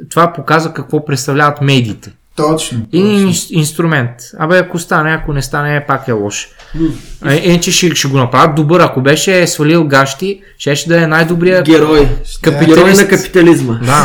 [0.09, 2.11] това показва какво представляват медиите.
[2.35, 2.85] Точно.
[2.93, 3.57] И точно.
[3.57, 4.11] инструмент.
[4.39, 6.47] Абе, ако стане, ако не стане, пак е лош.
[7.43, 8.79] Иначе ще, ще го направят добър.
[8.79, 12.09] Ако беше свалил гащи, ще, ще да е най-добрият герой.
[12.41, 12.75] Капиталист.
[12.75, 13.79] Герой на капитализма.
[13.85, 14.03] Да.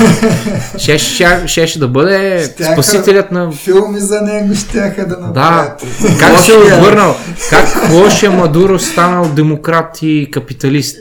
[0.78, 3.52] ще, ще, ще, ще да бъде щяха, спасителят на...
[3.52, 5.84] Филми за него ще да направят.
[6.02, 6.18] Да.
[6.18, 7.16] Как се е обърнал?
[7.50, 10.96] Как лошия Мадуро станал демократ и капиталист?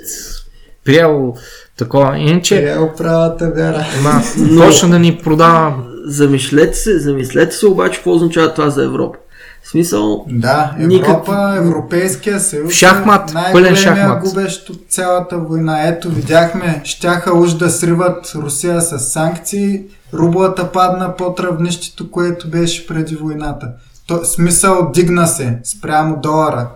[0.85, 1.33] Приел
[1.77, 2.17] такова.
[2.17, 2.55] Иначе...
[2.55, 3.85] Приел правата вяра.
[4.03, 4.65] Да, Но...
[4.65, 5.73] Точно да ни продава
[6.05, 9.17] замислете се, замислете се обаче какво означава това за Европа.
[9.63, 10.25] В смисъл...
[10.29, 11.27] Да, Европа, никак...
[11.57, 14.23] Европейския съюз шахмат, пълен шахмат.
[14.23, 15.87] губещ от цялата война.
[15.87, 19.81] Ето, видяхме, щяха уж да сриват Русия с санкции,
[20.13, 23.67] рублата падна под равнището, което беше преди войната.
[24.07, 26.67] То, смисъл, дигна се спрямо долара.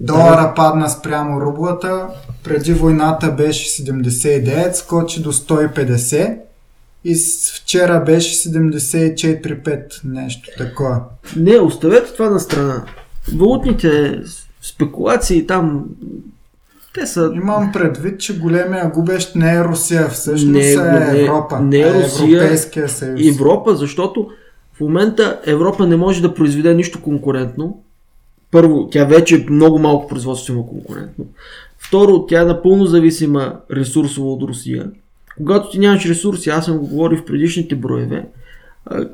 [0.00, 0.54] Долара да.
[0.54, 2.08] падна спрямо рублата,
[2.44, 6.36] преди войната беше 79, скочи до 150
[7.04, 7.16] и
[7.54, 11.00] вчера беше 74-5, нещо такова.
[11.36, 12.84] Не, оставете това на страна.
[13.34, 14.20] Валутните
[14.62, 15.84] спекулации там
[16.94, 17.30] те са...
[17.34, 21.60] Имам предвид, че големия губещ не е Русия, всъщност не, е Европа.
[21.60, 23.20] Не, не е Русия, Европейския съюз.
[23.34, 24.28] Европа, защото
[24.76, 27.83] в момента Европа не може да произведе нищо конкурентно.
[28.54, 31.26] Първо, тя вече е много малко производство има конкурентно.
[31.78, 34.90] Второ, тя е напълно зависима ресурсово от Русия
[35.36, 38.24] когато ти нямаш ресурси, аз съм го говорил в предишните броеве,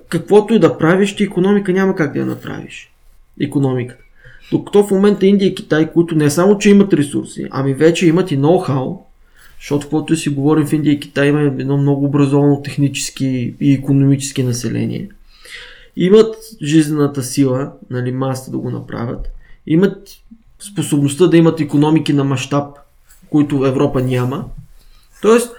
[0.08, 2.92] каквото и да правиш, ти економика няма как да я направиш.
[3.40, 4.02] Економиката.
[4.52, 8.30] Докато в момента Индия и Китай, които не само, че имат ресурси, ами вече имат
[8.30, 8.98] и ноу-хау,
[9.60, 14.42] защото каквото си говорим в Индия и Китай има едно много образовано технически и економически
[14.42, 15.08] население.
[16.02, 19.28] Имат жизнената сила, нали, масата да го направят.
[19.66, 20.08] Имат
[20.58, 22.66] способността да имат економики на мащаб,
[23.30, 24.44] които Европа няма.
[25.22, 25.52] Тоест,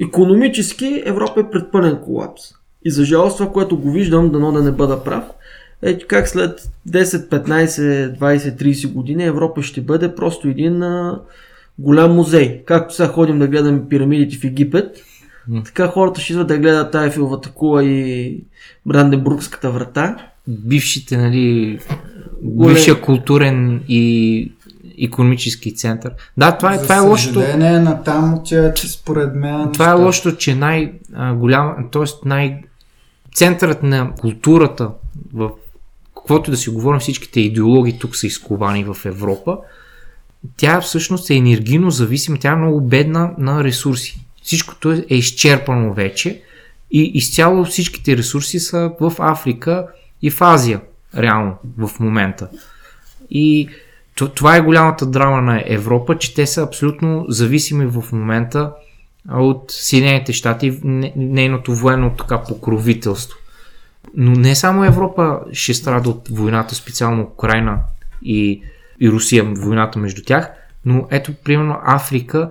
[0.00, 2.42] економически Европа е пред пълен колапс.
[2.84, 5.24] И за жалост това, което го виждам, дано да не бъда прав,
[5.82, 11.20] е как след 10, 15, 20, 30 години Европа ще бъде просто един а,
[11.78, 12.62] голям музей.
[12.64, 14.96] Както сега ходим да гледаме пирамидите в Египет,
[15.50, 15.64] mm.
[15.64, 18.44] така хората ще идват да гледат тая филовата кула и
[18.86, 20.16] Бранденбургската врата.
[20.48, 21.78] Бившите, нали,
[22.42, 22.74] Голем...
[22.74, 24.52] бившия културен и
[25.02, 26.12] економически център.
[26.36, 27.40] Да, това е, това е лошото.
[27.40, 29.72] Не, на там че според мен.
[29.72, 32.28] Това е лошото, че най-голям, т.е.
[32.28, 32.62] най-
[33.34, 34.90] центърът на културата
[35.34, 35.50] в
[36.14, 39.58] каквото да си говорим, всичките идеологии тук са изковани в Европа,
[40.56, 44.23] тя всъщност е енергийно зависима, тя е много бедна на ресурси.
[44.44, 46.42] Всичкото е изчерпано вече
[46.90, 49.86] и изцяло всичките ресурси са в Африка
[50.22, 50.80] и в Азия,
[51.16, 52.48] реално, в момента.
[53.30, 53.68] И
[54.34, 58.72] това е голямата драма на Европа, че те са абсолютно зависими в момента
[59.32, 60.80] от Съединените щати,
[61.16, 63.38] нейното военно така покровителство.
[64.14, 67.78] Но не само Европа ще страда от войната, специално Украина
[68.22, 68.62] и,
[69.00, 70.50] и Русия, войната между тях,
[70.84, 72.50] но ето, примерно, Африка,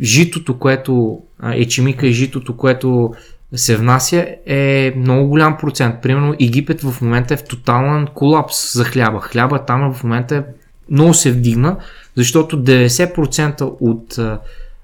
[0.00, 1.20] житото, което
[1.52, 3.14] ечемика и житото, което
[3.54, 5.94] се внася е много голям процент.
[6.02, 9.20] Примерно Египет в момента е в тотален колапс за хляба.
[9.20, 10.42] Хляба там в момента е
[10.90, 11.76] много се вдигна,
[12.14, 14.38] защото 90% от а,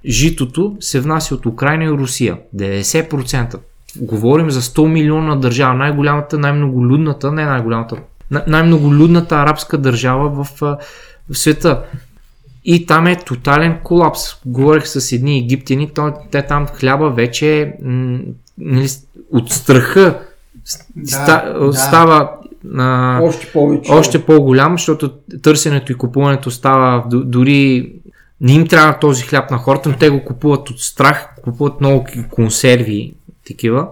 [0.07, 2.39] житото се внася от Украина и Русия.
[2.57, 3.59] 90%.
[3.97, 7.97] Говорим за 100 милиона държава, най-голямата, най-многолюдната, не най-голямата,
[8.47, 10.79] най-многолюдната арабска държава в, в
[11.33, 11.83] света.
[12.65, 14.21] И там е тотален колапс.
[14.47, 15.91] Говорих с едни египтяни,
[16.31, 18.19] те там хляба вече м-
[18.59, 18.89] нали,
[19.33, 20.21] от страха
[20.97, 21.73] да, ста, да.
[21.73, 22.31] става
[22.77, 23.93] а, още, повече.
[23.93, 25.11] още по-голям, защото
[25.43, 27.93] търсенето и купуването става дори
[28.41, 32.07] не им трябва този хляб на хората, но те го купуват от страх, купуват много
[32.31, 33.15] консерви,
[33.47, 33.89] такива.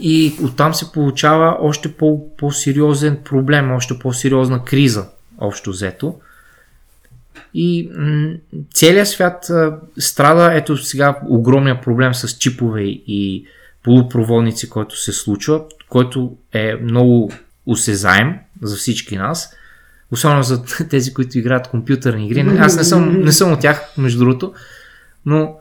[0.00, 5.06] И оттам се получава още по- по-сериозен проблем, още по-сериозна криза,
[5.38, 6.14] общо взето.
[7.54, 8.34] И м-
[8.74, 13.46] целият свят а, страда, ето сега огромния проблем с чипове и
[13.82, 17.32] полупроводници, който се случва, който е много
[17.66, 19.54] осезаем за всички нас.
[20.10, 22.40] Особено за тези, които играят компютърни игри.
[22.58, 24.52] Аз не съм, не съм от тях, между другото.
[25.26, 25.56] Но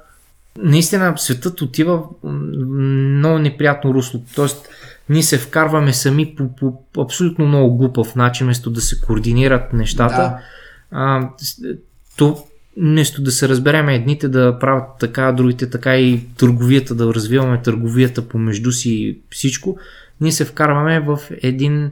[0.58, 4.24] наистина светът отива много неприятно русло.
[4.36, 4.70] Тоест,
[5.10, 10.16] ние се вкарваме сами по, по, абсолютно много глупав начин, вместо да се координират нещата.
[10.16, 10.40] Да.
[10.92, 11.30] А,
[12.18, 12.44] то,
[12.78, 18.28] вместо да се разберем едните да правят така, другите така и търговията, да развиваме търговията
[18.28, 19.78] помежду си и всичко,
[20.22, 21.92] ние се вкарваме в един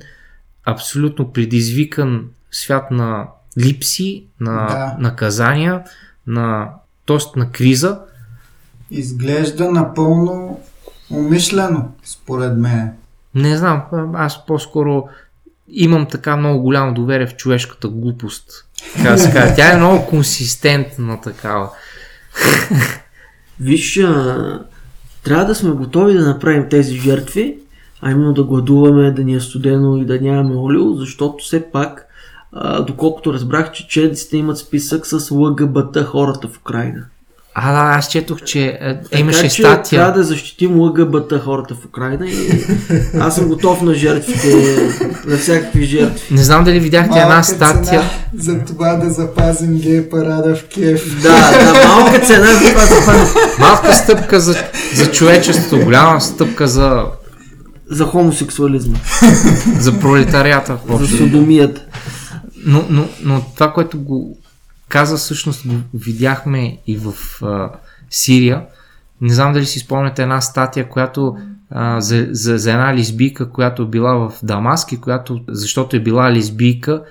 [0.66, 3.28] абсолютно предизвикан свят на
[3.58, 4.96] липси, на да.
[5.00, 5.84] наказания,
[6.28, 6.70] на
[7.06, 8.00] тост на криза,
[8.92, 10.60] изглежда напълно
[11.10, 12.92] умишлено, според мен.
[13.36, 13.84] Не знам,
[14.14, 15.08] аз по-скоро
[15.72, 18.66] имам така много голямо доверие в човешката глупост.
[18.96, 19.56] Така се кажа.
[19.56, 21.70] Тя е много консистентна такава.
[23.60, 24.60] Виж, а,
[25.24, 27.58] трябва да сме готови да направим тези жертви,
[28.02, 32.06] а именно да гладуваме, да ни е студено и да нямаме олио, защото все пак,
[32.54, 37.06] а, доколкото разбрах, че чедиците имат списък с ЛГБТ хората в Украина.
[37.62, 40.00] А, да, аз четох, че е, така, имаше че статия.
[40.00, 42.66] Трябва да защитим ЛГБТ хората в Украина и
[43.20, 44.78] аз съм готов на жертвите,
[45.26, 46.36] на всякакви жертви.
[46.36, 48.02] Не знам дали видяхте малка една статия.
[48.38, 51.22] за това да запазим гей парада в Киев.
[51.22, 53.42] Да, да, малка цена за това запазим.
[53.60, 54.56] Малка стъпка за,
[54.96, 57.04] за човечеството, голяма стъпка за...
[57.92, 58.98] За хомосексуализма.
[59.80, 60.78] за пролетарията.
[61.00, 61.82] За содомията.
[62.66, 64.38] Но, но, но това, което го
[64.90, 67.14] каза, всъщност го видяхме и в
[67.44, 67.70] а,
[68.10, 68.62] Сирия.
[69.22, 71.38] Не знам дали си спомняте една статия, която
[71.72, 76.00] а, за, за, за една лесбийка, която е била в Дамаск и която, защото е
[76.00, 77.04] била лесбийка,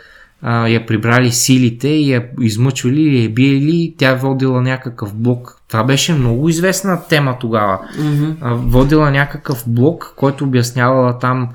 [0.43, 5.61] а, я прибрали силите и я измъчвали и я биели, тя е водила някакъв блок.
[5.69, 7.79] Това беше много известна тема тогава.
[7.99, 8.35] Mm-hmm.
[8.41, 11.49] А, водила някакъв блок, който обяснявала там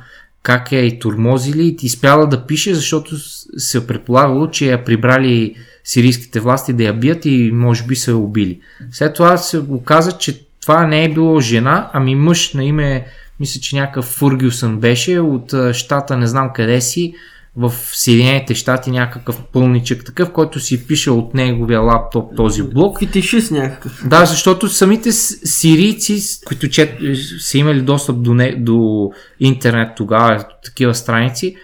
[0.43, 3.15] как е и турмозили и спяла да пише, защото
[3.59, 8.17] се предполагало, че я прибрали сирийските власти да я бият и може би са я
[8.17, 8.59] убили.
[8.91, 13.05] След това се оказа, че това не е било жена, ами мъж на име,
[13.39, 17.13] мисля, че някакъв Фургюсън беше от щата, не знам къде си,
[17.55, 22.99] в Съединените щати някакъв пълничък такъв, който си пише от неговия лаптоп този блок.
[22.99, 24.03] Фетишист някакъв.
[24.07, 26.97] Да, защото самите с- сирийци, които чет,
[27.39, 31.55] са имали достъп до, не, до интернет тогава, до такива страници,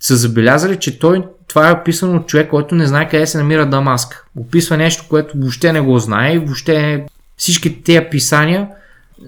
[0.00, 3.66] са забелязали, че той, това е описано от човек, който не знае къде се намира
[3.66, 4.26] Дамаск.
[4.36, 8.68] Описва нещо, което въобще не го знае въобще всички тези писания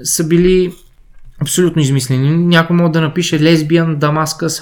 [0.03, 0.75] са били
[1.43, 2.37] абсолютно измислени.
[2.37, 4.61] Някой може да напише лесбиян, Дамаскъс,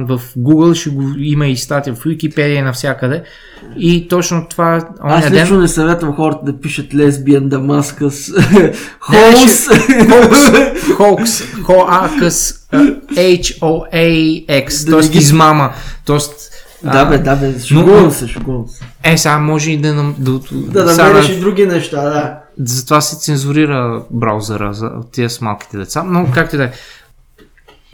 [0.00, 3.22] В Google, ще го има и статия в Wikipedia и навсякъде.
[3.76, 5.42] И точно това, Аз оня ден...
[5.42, 8.30] лично не съветвам хората да пишат лесбиян, дамаскъс,
[9.00, 9.66] холс.
[10.96, 12.54] Хоукс, Хоакъс,
[13.10, 15.72] H-O-A-X, Да ги- измама.
[16.04, 16.32] Тоест,
[16.82, 18.84] Да, бе, да, бе, шегувам се, шегувам се.
[19.04, 19.94] Е, сега може и да...
[20.18, 22.38] да, Да сега намериш на- и други неща, да.
[22.60, 26.02] Затова се цензурира браузъра за тия с малките деца.
[26.02, 26.70] Но както и да е.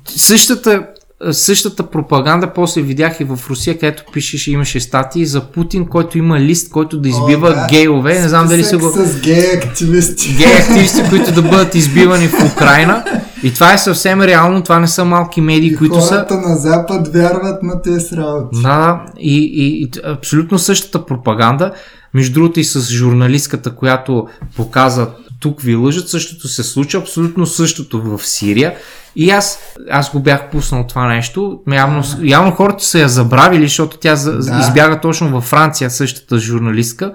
[0.07, 0.87] Същата,
[1.31, 6.41] същата пропаганда после видях и в Русия, където пишеше, имаше статии за Путин, който има
[6.41, 7.67] лист, който да избива О, да.
[7.71, 8.21] гейове.
[8.21, 8.91] Не знам дали са го...
[8.91, 10.35] С гей активисти.
[10.39, 13.05] гей активисти, които да бъдат избивани в Украина.
[13.43, 16.09] И това е съвсем реално, това не са малки медии, И които са...
[16.09, 18.59] хората на Запад вярват на тези работи.
[18.63, 21.73] Да, и, и, и абсолютно същата пропаганда.
[22.15, 25.07] Между другото и с журналистката, която показа
[25.43, 28.75] тук ви лъжат, същото се случва, абсолютно същото в Сирия.
[29.17, 29.59] И аз,
[29.91, 31.61] аз го бях пуснал това нещо.
[31.73, 34.59] Явно, явно хората са я забравили, защото тя Да.
[34.61, 37.13] избяга точно във Франция, същата журналистка.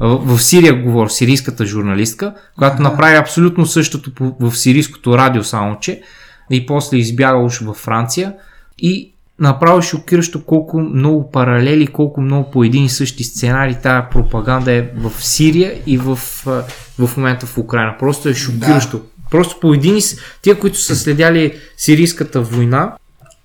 [0.00, 2.82] В, в Сирия говоря, сирийската журналистка, която Ага.
[2.82, 6.02] направи абсолютно същото в сирийското радио, само че.
[6.50, 8.32] И после избяга уж във Франция.
[8.78, 14.72] И направо шокиращо колко много паралели, колко много по един и същи сценарий тая пропаганда
[14.72, 16.16] е в Сирия и в,
[16.98, 17.94] в момента в Украина.
[17.98, 19.00] Просто е шокиращо.
[19.30, 20.02] Просто по един и.
[20.42, 22.92] Тия, които са следяли сирийската война,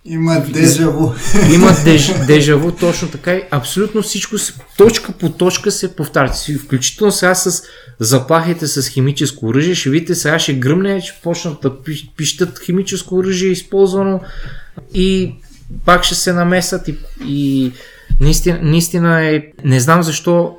[0.05, 1.13] Има дежаво.
[1.53, 6.33] имат деж, дежаво, точно така и абсолютно всичко се, точка по точка се повтаря.
[6.63, 7.63] Включително сега с
[7.99, 13.15] заплахите с химическо оръжие, ще видите сега ще гръмне, ще почнат да пи- пищат химическо
[13.15, 14.19] оръжие използвано
[14.93, 15.35] и
[15.85, 17.71] пак ще се намесат и, и
[18.21, 20.57] наистина, наистина е, не знам защо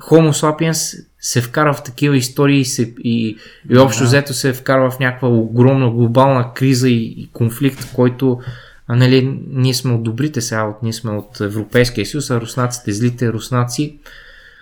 [0.00, 3.36] Homo sapiens се вкара в такива истории и, се, и,
[3.70, 4.06] и общо Да.
[4.06, 8.40] взето се вкарва в някаква огромна глобална криза и, и конфликт, който
[8.86, 12.92] а, нали, ние сме от добрите сега, от, ние сме от Европейския съюз, а руснаците,
[12.92, 13.98] злите руснаци,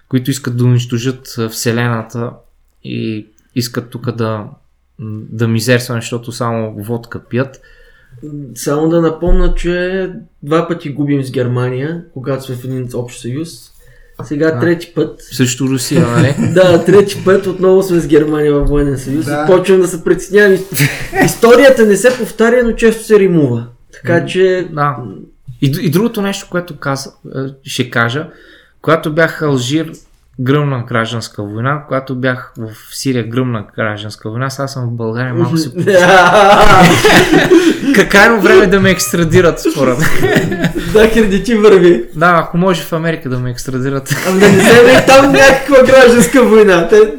[0.09, 2.33] които искат да унищожат Вселената
[2.85, 4.47] и искат тук да,
[5.31, 7.61] да мизерстваме, защото само водка пият.
[8.55, 10.09] Само да напомня, че
[10.43, 13.51] два пъти губим с Германия, когато сме в един общ съюз.
[14.25, 14.61] Сега А.
[14.61, 15.23] трети път.
[15.23, 16.35] Също Русия, нали?
[16.55, 19.25] Да, трети път отново сме с Германия във военен съюз.
[19.25, 19.45] Да.
[19.45, 20.53] И почвам да се притеснявам.
[20.53, 23.67] Ис- Историята не се повтаря, но често се римува.
[23.93, 24.69] Така че...
[24.73, 24.97] Да.
[25.63, 28.29] И, и другото нещо, което каза, е, ще кажа,
[28.83, 29.93] когато бях Алжир,
[30.41, 35.57] гръмна гражданска война, когато бях в Сирия, гръмна гражданска война, сега съм в България, малко
[35.57, 35.71] се...
[37.93, 39.99] К- Крайно време да ме екстрадират, според
[40.93, 42.05] да, кредити върви.
[42.17, 44.17] Да, ако може в Америка да ме екстрадират.
[44.29, 46.89] Ами да не вземе там някаква гражданска война.
[46.89, 47.15] Те...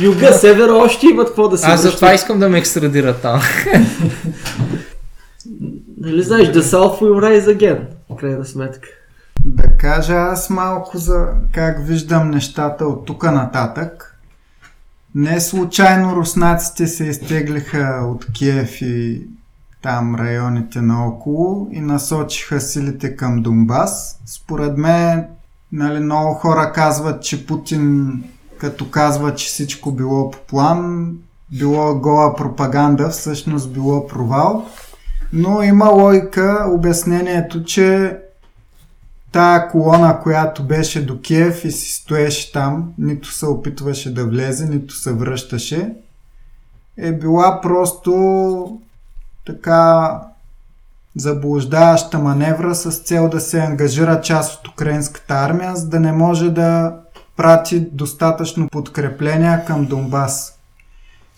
[0.00, 3.40] Юга, севера още имат какво да се Аз затова искам да ме екстрадират там.
[6.00, 7.78] Нали знаеш, the South will rise again.
[8.10, 8.88] В крайна сметка.
[9.44, 14.18] Да кажа аз малко за как виждам нещата от тук нататък.
[15.14, 19.26] Не случайно руснаците се изтеглиха от Киев и
[19.82, 24.20] там районите наоколо и насочиха силите към Донбас.
[24.26, 25.26] Според мен,
[25.72, 28.22] нали, много хора казват, че Путин
[28.58, 31.12] като казва, че всичко било по план,
[31.58, 34.66] било гола пропаганда, всъщност било провал.
[35.32, 38.18] Но има логика обяснението, че
[39.32, 44.66] тая колона, която беше до Киев и си стоеше там, нито се опитваше да влезе,
[44.66, 45.94] нито се връщаше,
[46.96, 48.80] е била просто
[49.46, 50.20] така
[51.16, 56.50] заблуждаваща маневра с цел да се ангажира част от украинската армия, за да не може
[56.50, 56.96] да
[57.36, 60.58] прати достатъчно подкрепления към Донбас,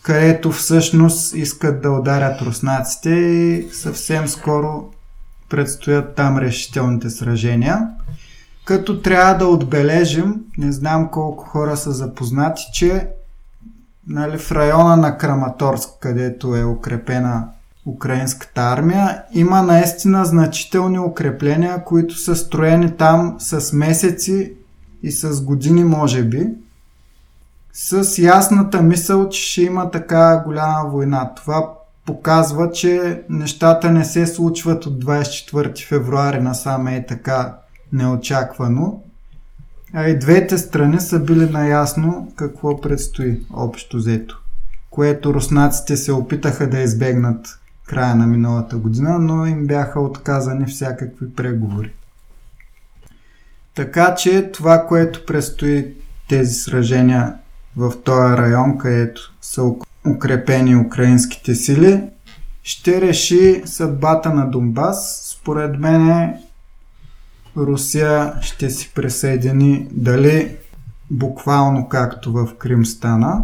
[0.03, 4.89] където всъщност искат да ударят руснаците и съвсем скоро
[5.51, 7.89] предстоят там решителните сражения.
[8.65, 13.07] Като трябва да отбележим, не знам колко хора са запознати, че
[14.07, 17.47] нали, в района на Краматорск, където е укрепена
[17.85, 24.53] украинската армия, има наистина значителни укрепления, които са строени там с месеци
[25.03, 26.47] и с години, може би,
[27.73, 31.31] с ясната мисъл, че ще има така голяма война.
[31.35, 31.73] Това
[32.05, 37.55] показва, че нещата не се случват от 24 февруари насаме е така
[37.93, 39.03] неочаквано.
[39.93, 44.41] А и двете страни са били наясно какво предстои общо взето,
[44.89, 51.33] което руснаците се опитаха да избегнат края на миналата година, но им бяха отказани всякакви
[51.33, 51.93] преговори.
[53.75, 55.93] Така че това, което предстои
[56.29, 57.33] тези сражения
[57.77, 59.63] в този район, където са
[60.07, 62.03] укрепени украинските сили,
[62.63, 65.27] ще реши съдбата на Донбас.
[65.39, 66.33] Според мен
[67.57, 70.55] Русия ще си присъедини дали
[71.11, 73.43] буквално както в Крим стана,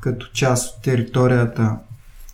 [0.00, 1.76] като част от територията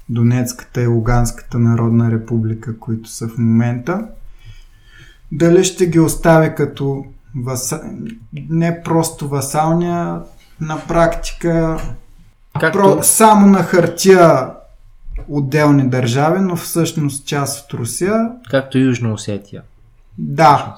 [0.09, 4.07] Донецката и Луганската народна република, които са в момента,
[5.33, 7.05] дали ще ги остави като
[7.37, 7.81] васа...
[8.51, 10.21] не просто васалния,
[10.61, 11.81] на практика
[12.61, 12.79] Както...
[12.79, 13.03] про...
[13.03, 14.51] само на хартия
[15.29, 18.31] отделни държави, но всъщност част от Русия.
[18.51, 19.63] Както Южна Осетия.
[20.19, 20.77] Да.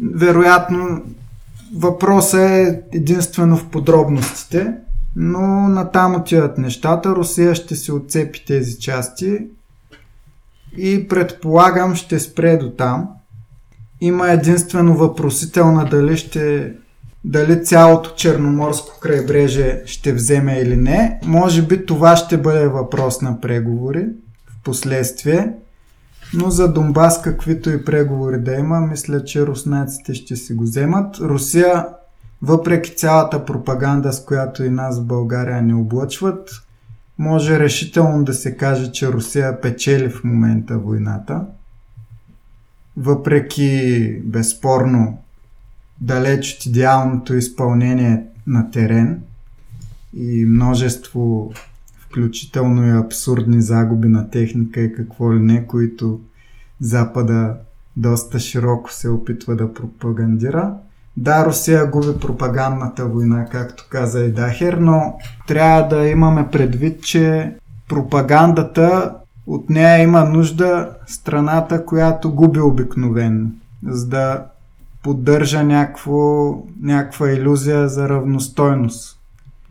[0.00, 1.02] Вероятно,
[1.76, 4.74] въпросът е единствено в подробностите,
[5.16, 7.08] но натам отиват нещата.
[7.08, 9.38] Русия ще се отцепи тези части
[10.76, 13.08] и предполагам ще спре до там.
[14.00, 16.72] Има единствено въпросителна дали ще
[17.26, 21.20] дали цялото Черноморско крайбрежие ще вземе или не.
[21.24, 24.06] Може би това ще бъде въпрос на преговори
[24.50, 25.52] в последствие.
[26.34, 31.18] Но за Донбас, каквито и преговори да има, мисля, че руснаците ще си го вземат.
[31.20, 31.86] Русия,
[32.42, 36.50] въпреки цялата пропаганда, с която и нас в България не облъчват,
[37.18, 41.40] може решително да се каже, че Русия печели в момента войната.
[42.96, 45.18] Въпреки безспорно
[46.00, 49.20] далеч от идеалното изпълнение на терен
[50.16, 51.52] и множество
[51.98, 56.20] включително и абсурдни загуби на техника и какво ли не, които
[56.80, 57.54] Запада
[57.96, 60.74] доста широко се опитва да пропагандира.
[61.16, 65.18] Да, Русия губи пропагандната война, както каза и Дахер, но
[65.48, 67.54] трябва да имаме предвид, че
[67.88, 69.14] пропагандата
[69.46, 73.50] от нея има нужда страната, която губи обикновенно,
[73.86, 74.44] за да
[75.06, 79.18] поддържа някакво, някаква иллюзия за равностойност.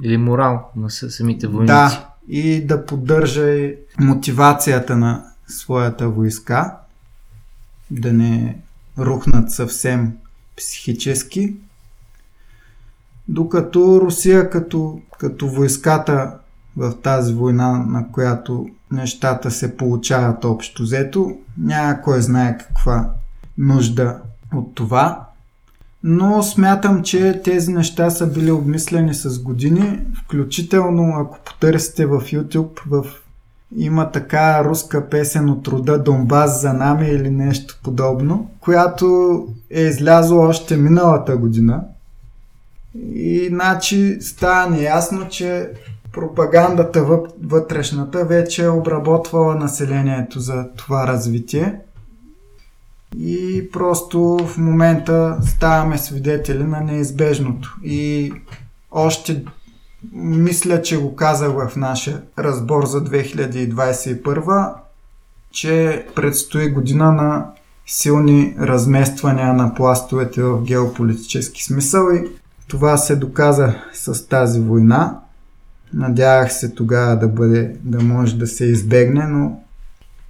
[0.04, 1.74] Или морал на самите войници.
[1.74, 6.78] Да, и да поддържа и мотивацията на своята войска,
[7.92, 8.58] да не
[9.00, 10.14] рухнат съвсем
[10.58, 11.56] психически.
[13.28, 16.34] Докато Русия като, като войската
[16.78, 23.10] в тази война, на която нещата се получават общо взето, няма кой знае каква
[23.58, 24.20] нужда
[24.58, 25.26] от това.
[26.04, 32.80] Но смятам, че тези неща са били обмислени с години, включително ако потърсите в YouTube,
[32.90, 33.06] в...
[33.78, 40.48] има така руска песен от рода Донбас за нами или нещо подобно, която е излязла
[40.48, 41.84] още миналата година.
[43.14, 45.70] И значи става неясно, че
[46.12, 47.06] пропагандата
[47.44, 51.80] вътрешната вече е обработвала населението за това развитие
[53.20, 57.76] и просто в момента ставаме свидетели на неизбежното.
[57.84, 58.34] И
[58.92, 59.46] още
[60.14, 64.74] мисля, че го казах в нашия разбор за 2021,
[65.52, 67.46] че предстои година на
[67.88, 72.30] силни размествания на пластовете в геополитически смисъл и
[72.68, 75.20] това се доказа с тази война.
[75.94, 79.60] Надявах се тогава да бъде, да може да се избегне, но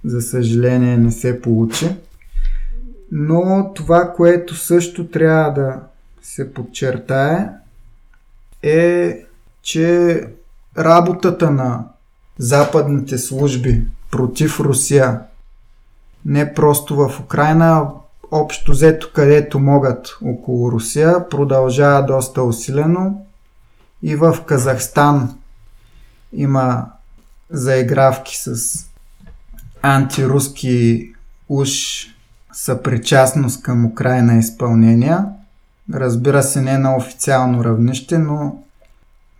[0.04, 1.96] за съжаление не се получи.
[3.12, 5.80] Но това, което също трябва да
[6.22, 7.48] се подчертае
[8.62, 9.18] е,
[9.62, 10.22] че
[10.78, 11.84] работата на
[12.38, 15.20] западните служби против Русия
[16.26, 17.86] не просто в Украина,
[18.30, 23.26] общо взето където могат около Русия, продължава доста усилено.
[24.02, 25.38] И в Казахстан
[26.32, 26.86] има
[27.50, 28.56] заигравки с
[29.82, 31.12] антируски
[31.48, 32.06] уж
[32.56, 35.26] съпричастност към Украина изпълнения.
[35.94, 38.62] Разбира се, не на официално равнище, но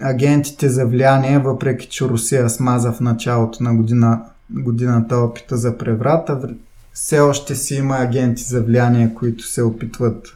[0.01, 6.55] агентите за влияние, въпреки че Русия смаза в началото на година, годината опита за преврата,
[6.93, 10.35] все още си има агенти за влияние, които се опитват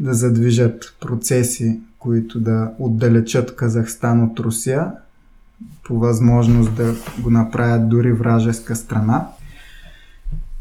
[0.00, 4.92] да задвижат процеси, които да отдалечат Казахстан от Русия,
[5.84, 9.26] по възможност да го направят дори вражеска страна.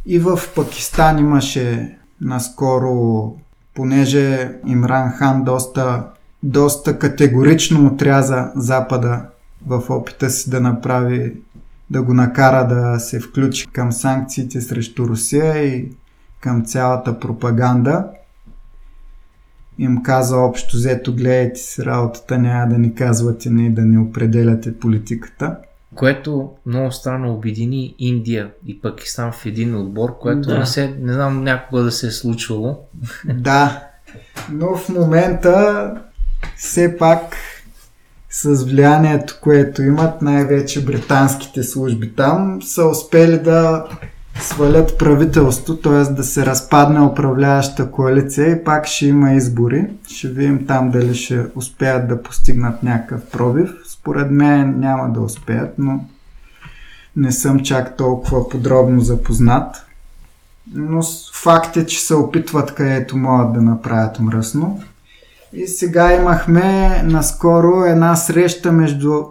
[0.10, 3.36] И в Пакистан имаше наскоро,
[3.76, 6.04] понеже Имран Хан доста,
[6.44, 9.26] доста категорично отряза Запада
[9.68, 11.36] в опита си да направи
[11.90, 15.92] да го накара да се включи към санкциите срещу Русия и
[16.40, 18.08] към цялата пропаганда.
[19.80, 24.80] Им каза общо взето, гледайте си работата, няма да ни казвате ни да ни определяте
[24.80, 25.58] политиката.
[25.98, 30.60] Което много странно обедини Индия и Пакистан в един отбор, което да.
[30.60, 32.80] не, се, не знам някога да се е случвало.
[33.26, 33.84] Да,
[34.52, 35.94] но в момента
[36.58, 37.36] все пак
[38.30, 43.86] с влиянието, което имат най-вече британските служби там, са успели да
[44.40, 46.14] свалят правителство, т.е.
[46.14, 49.86] да се разпадне управляваща коалиция и пак ще има избори.
[50.08, 53.70] Ще видим там дали ще успеят да постигнат някакъв пробив.
[54.08, 56.06] Според мен няма да успеят, но
[57.16, 59.86] не съм чак толкова подробно запознат.
[60.74, 61.02] Но
[61.34, 64.82] факт е, че се опитват където могат да направят мръсно.
[65.54, 69.24] И сега имахме наскоро една среща между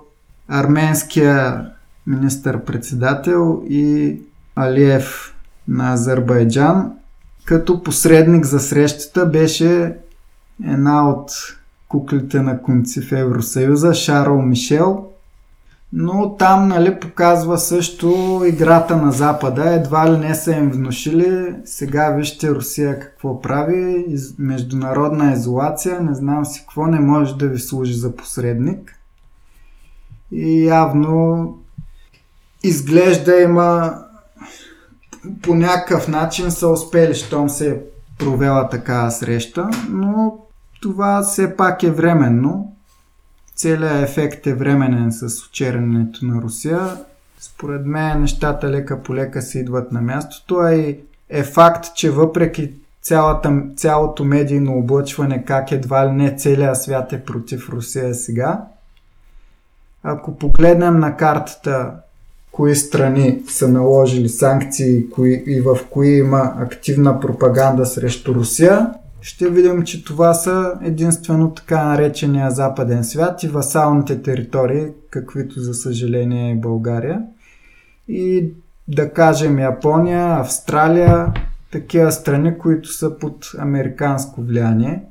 [0.48, 1.66] арменския
[2.06, 4.16] министър-председател и
[4.56, 5.34] Алиев
[5.68, 6.92] на Азербайджан.
[7.44, 9.94] Като посредник за срещата беше
[10.64, 11.30] една от
[11.88, 15.06] куклите на конци в Евросъюза, Шарл Мишел.
[15.92, 19.74] Но там нали, показва също играта на Запада.
[19.74, 21.54] Едва ли не са им внушили.
[21.64, 24.04] Сега вижте Русия какво прави.
[24.08, 24.38] Из...
[24.38, 26.00] Международна изолация.
[26.00, 26.86] Не знам си какво.
[26.86, 28.92] Не може да ви служи за посредник.
[30.32, 31.54] И явно
[32.62, 33.98] изглежда има
[35.42, 37.80] по някакъв начин са успели, щом се е
[38.18, 40.38] провела такава среща, но
[40.82, 42.72] това все пак е временно.
[43.54, 46.96] Целият ефект е временен с очерненето на Русия.
[47.40, 50.98] Според мен нещата лека по лека се идват на мястото, а и
[51.28, 52.72] е факт, че въпреки
[53.02, 58.64] цялата, цялото медийно облъчване, как едва ли не целият свят е против Русия сега,
[60.02, 61.92] ако погледнем на картата
[62.52, 68.90] кои страни са наложили санкции кои, и в кои има активна пропаганда срещу Русия,
[69.26, 75.74] ще видим, че това са единствено така наречения западен свят и васалните територии, каквито за
[75.74, 77.22] съжаление е България.
[78.08, 78.52] И
[78.88, 81.32] да кажем Япония, Австралия,
[81.72, 85.02] такива страни, които са под американско влияние.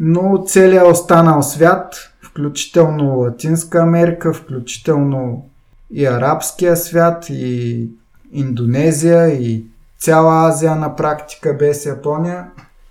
[0.00, 5.48] Но целият останал свят включително Латинска Америка, включително
[5.90, 7.88] и арабския свят, и
[8.32, 9.66] Индонезия, и
[10.02, 12.46] цяла Азия на практика без Япония.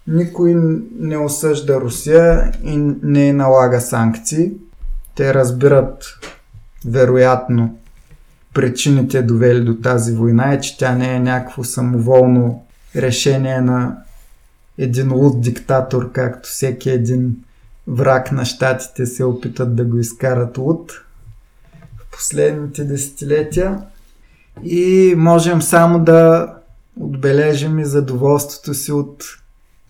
[0.07, 0.55] Никой
[0.99, 4.51] не осъжда Русия и не налага санкции.
[5.15, 6.03] Те разбират
[6.85, 7.77] вероятно
[8.53, 12.65] причините довели до тази война и че тя не е някакво самоволно
[12.95, 13.97] решение на
[14.77, 17.35] един луд диктатор, както всеки един
[17.87, 20.91] враг на щатите се опитат да го изкарат от
[21.97, 23.81] в последните десетилетия.
[24.63, 26.47] И можем само да
[26.99, 29.23] отбележим и задоволството си от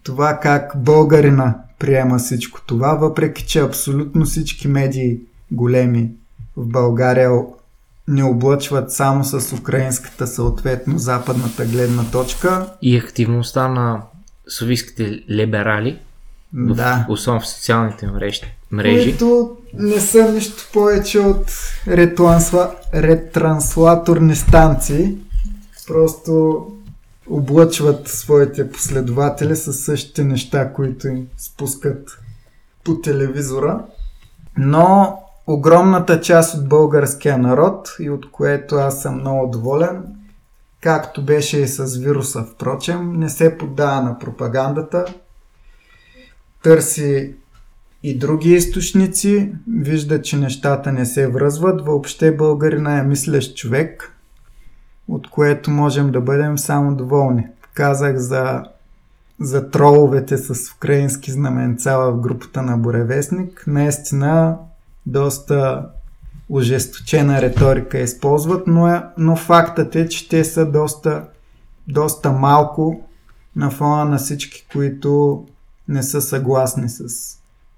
[0.03, 5.19] това как българина приема всичко това, въпреки че абсолютно всички медии
[5.51, 6.11] големи
[6.57, 7.31] в България
[8.07, 12.67] не облъчват само с украинската, съответно западната гледна точка.
[12.81, 14.01] И активността на
[14.47, 15.99] советските либерали
[16.53, 17.05] да.
[17.09, 18.41] особено в социалните мрежи.
[18.71, 19.03] мрежи.
[19.03, 21.51] Които не са нищо повече от
[21.87, 22.71] ретрансла...
[22.93, 25.15] ретранслаторни станции.
[25.87, 26.65] Просто
[27.31, 32.19] облъчват своите последователи с същите неща, които им спускат
[32.83, 33.85] по телевизора.
[34.57, 40.03] Но огромната част от българския народ и от което аз съм много доволен,
[40.81, 45.05] както беше и с вируса, впрочем, не се поддава на пропагандата,
[46.63, 47.35] търси
[48.03, 51.85] и други източници, вижда, че нещата не се връзват.
[51.85, 54.15] Въобще българина е мислещ човек,
[55.11, 57.47] от което можем да бъдем само доволни.
[57.73, 58.63] Казах за,
[59.39, 63.63] за троловете с украински знаменца в групата на Боревестник.
[63.67, 64.57] Наистина
[65.05, 65.85] доста
[66.49, 71.23] ожесточена риторика използват, но, е, но фактът е, че те са доста,
[71.87, 73.03] доста малко
[73.55, 75.43] на фона на всички, които
[75.87, 77.03] не са съгласни с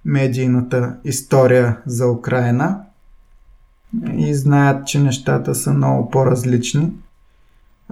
[0.05, 2.81] медийната история за Украина
[4.13, 6.91] и знаят, че нещата са много по-различни.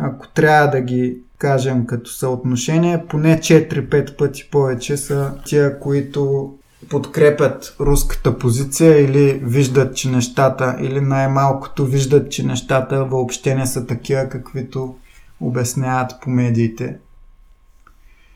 [0.03, 6.53] Ако трябва да ги кажем като съотношение, поне 4-5 пъти повече са тия, които
[6.89, 13.87] подкрепят руската позиция или виждат, че нещата, или най-малкото виждат, че нещата въобще не са
[13.87, 14.95] такива, каквито
[15.39, 16.97] обясняват по медиите.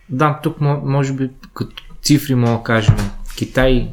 [0.10, 2.96] Да, тук може би като цифри мога да кажем.
[3.38, 3.92] Китай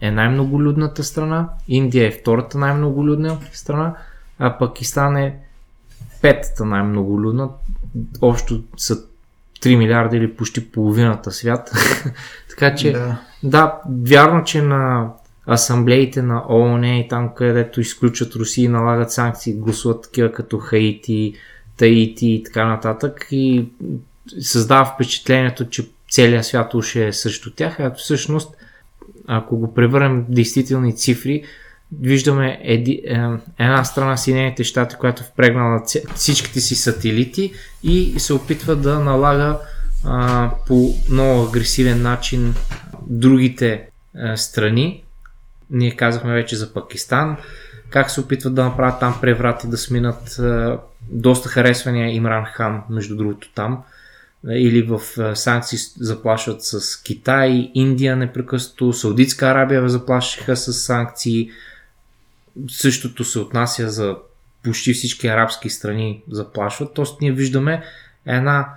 [0.00, 3.94] е най-многолюдната страна, Индия е втората най-многолюдна страна,
[4.38, 5.41] а Пакистан е
[6.22, 7.48] петата най-многолюдна.
[8.20, 8.96] Общо са
[9.62, 11.70] 3 милиарда или почти половината свят.
[12.50, 13.18] така че, да.
[13.42, 15.10] да, вярно, че на
[15.48, 21.34] асамблеите на ООН и там, където изключат Русия и налагат санкции, гласуват такива като Хаити,
[21.76, 23.68] Таити и така нататък и
[24.40, 28.56] създава впечатлението, че целият свят уж е срещу тях, а всъщност,
[29.26, 31.44] ако го превърнем в действителни цифри,
[32.00, 33.12] виждаме еди, е,
[33.58, 35.82] една страна Съединените щати, която е впрегнала
[36.14, 37.52] всичките си сателити
[37.82, 39.58] и се опитва да налага
[40.04, 42.54] а, по много агресивен начин
[43.06, 45.04] другите а, страни.
[45.70, 47.36] Ние казахме вече за Пакистан,
[47.90, 50.78] как се опитват да направят там преврати, да сминат а,
[51.10, 53.82] доста харесвания Имран Хан, между другото там,
[54.48, 55.00] или в
[55.36, 61.50] санкции заплашват с Китай, Индия непрекъснато, Саудитска Арабия заплашиха с санкции,
[62.68, 64.16] Същото се отнася за
[64.62, 66.94] почти всички арабски страни заплашват.
[66.94, 67.82] Тоест ние виждаме
[68.26, 68.68] една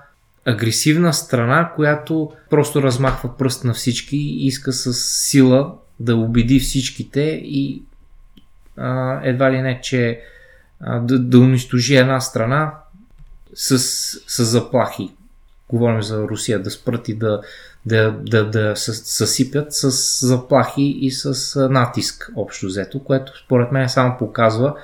[0.45, 7.21] агресивна страна, която просто размахва пръст на всички и иска с сила да убеди всичките
[7.43, 7.83] и
[8.77, 10.21] а, едва ли не, че
[10.79, 12.73] а, да, да унищожи една страна
[13.55, 13.79] с,
[14.27, 15.11] с заплахи.
[15.69, 17.41] Говорим за Русия да спрат и да,
[17.85, 19.91] да, да, да съсипят с
[20.27, 24.75] заплахи и с натиск общо взето, което според мен само показва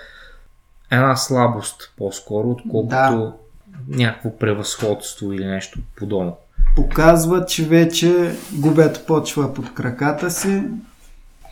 [0.92, 3.34] една слабост по-скоро, отколкото да.
[3.88, 6.38] някакво превъзходство или нещо подобно.
[6.76, 10.64] Показва, че вече губят почва под краката си.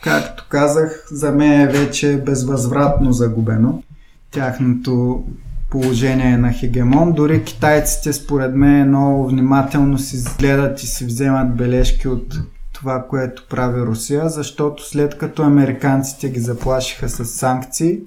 [0.02, 3.82] Както казах, за мен е вече безвъзвратно загубено.
[4.30, 5.24] Тяхното
[5.70, 7.12] положение на хегемон.
[7.12, 12.34] Дори китайците според мен много внимателно си гледат и си вземат бележки от
[12.72, 18.00] това, което прави Русия, защото след като американците ги заплашиха с санкции,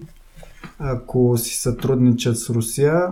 [0.79, 3.07] ако си сътрудничат с Русия,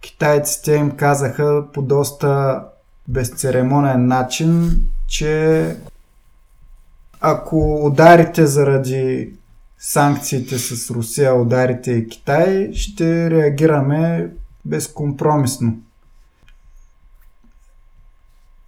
[0.00, 2.62] китайците им казаха по доста
[3.08, 5.76] безцеремонен начин, че
[7.20, 9.32] ако ударите заради
[9.78, 14.30] санкциите с Русия, ударите и Китай, ще реагираме
[14.64, 15.76] безкомпромисно.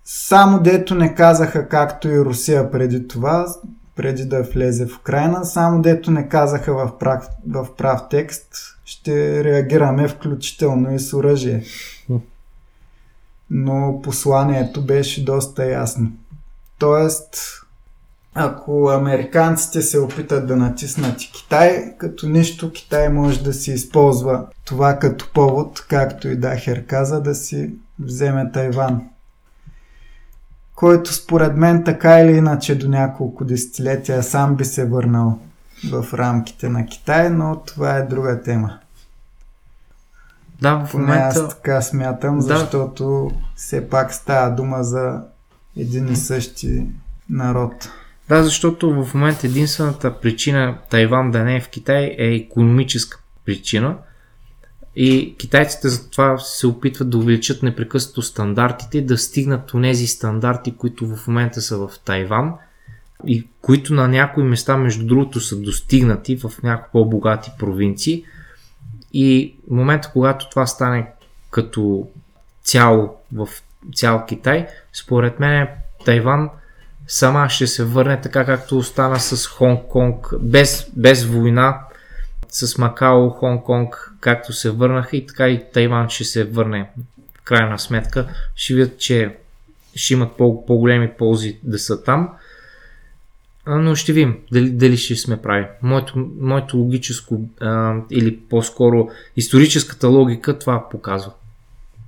[0.04, 3.54] Само дето не казаха, както и Русия преди това,
[3.96, 8.48] преди да влезе в Украина, само дето не казаха в прав, в прав текст,
[8.84, 11.64] ще реагираме включително и с оръжие.
[13.50, 16.12] Но посланието беше доста ясно.
[16.78, 17.36] Тоест,
[18.34, 24.46] ако американците се опитат да натиснат и Китай, като нищо Китай може да си използва
[24.64, 29.02] това като повод, както и Дахер каза, да си вземе Тайван.
[30.74, 35.38] Който според мен така или иначе до няколко десетилетия сам би се върнал
[35.90, 38.78] в рамките на Китай, но това е друга тема.
[40.60, 41.40] Да, в момента...
[41.40, 42.42] аз така смятам, да.
[42.42, 45.22] защото все пак става дума за
[45.76, 46.86] един и същи
[47.30, 47.90] народ.
[48.30, 53.96] Да, защото в момента единствената причина Тайван да не е в Китай е економическа причина.
[54.96, 61.16] И китайците затова се опитват да увеличат непрекъснато стандартите, да стигнат до тези стандарти, които
[61.16, 62.52] в момента са в Тайван
[63.26, 68.24] и които на някои места, между другото, са достигнати в някои по-богати провинции.
[69.12, 71.06] И в момента, когато това стане
[71.50, 72.08] като
[72.62, 73.48] цяло в
[73.94, 75.68] цял Китай, според мен
[76.04, 76.50] Тайван
[77.10, 81.80] сама ще се върне така както остана с Хонг-Конг, без, без война,
[82.48, 86.90] с Макао, Хонг-Конг, както се върнаха и така и Тайван ще се върне
[87.38, 88.28] в крайна сметка.
[88.54, 89.36] Ще видят, че
[89.94, 92.28] ще имат по- по-големи ползи да са там.
[93.66, 95.66] Но ще видим дали, дали ще сме прави.
[95.82, 101.32] Моето, моето логическо а, или по-скоро историческата логика това показва.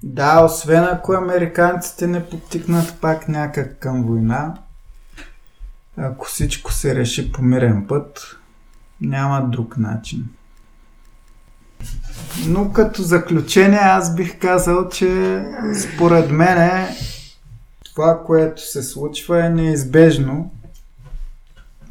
[0.02, 4.54] Да, освен ако американците не потикнат пак някак към война,
[5.96, 8.36] ако всичко се реши по мирен път,
[9.00, 10.28] няма друг начин.
[12.46, 15.42] Но като заключение аз бих казал, че
[15.80, 16.88] според мен
[17.84, 20.50] това, което се случва е неизбежно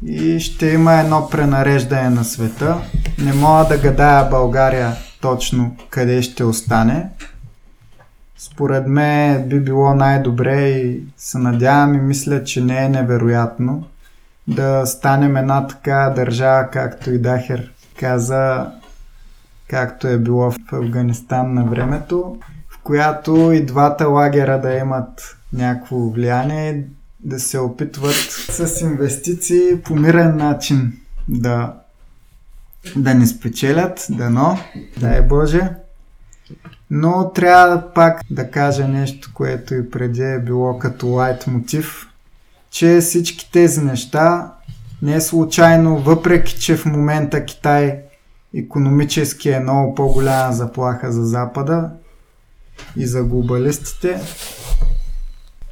[0.06, 2.78] и ще има едно пренареждане на света.
[3.18, 7.08] Не мога да гадая България точно къде ще остане.
[8.38, 13.84] Според мен би било най-добре и се надявам и мисля, че не е невероятно
[14.48, 18.72] да станем една така държава, както и Дахер каза,
[19.68, 22.38] както е било в Афганистан на времето,
[22.68, 26.84] в която и двата лагера да имат някакво влияние
[27.20, 28.14] да се опитват
[28.50, 30.92] с инвестиции по мирен начин
[31.28, 31.74] да,
[32.96, 34.58] да ни спечелят, дано,
[35.00, 35.70] дай Боже.
[36.90, 42.08] Но трябва пак да кажа нещо, което и преди е било като лайт мотив,
[42.72, 44.52] че всички тези неща
[45.02, 48.00] не е случайно, въпреки че в момента Китай
[48.54, 51.90] економически е много по-голяма заплаха за Запада
[52.96, 54.20] и за глобалистите,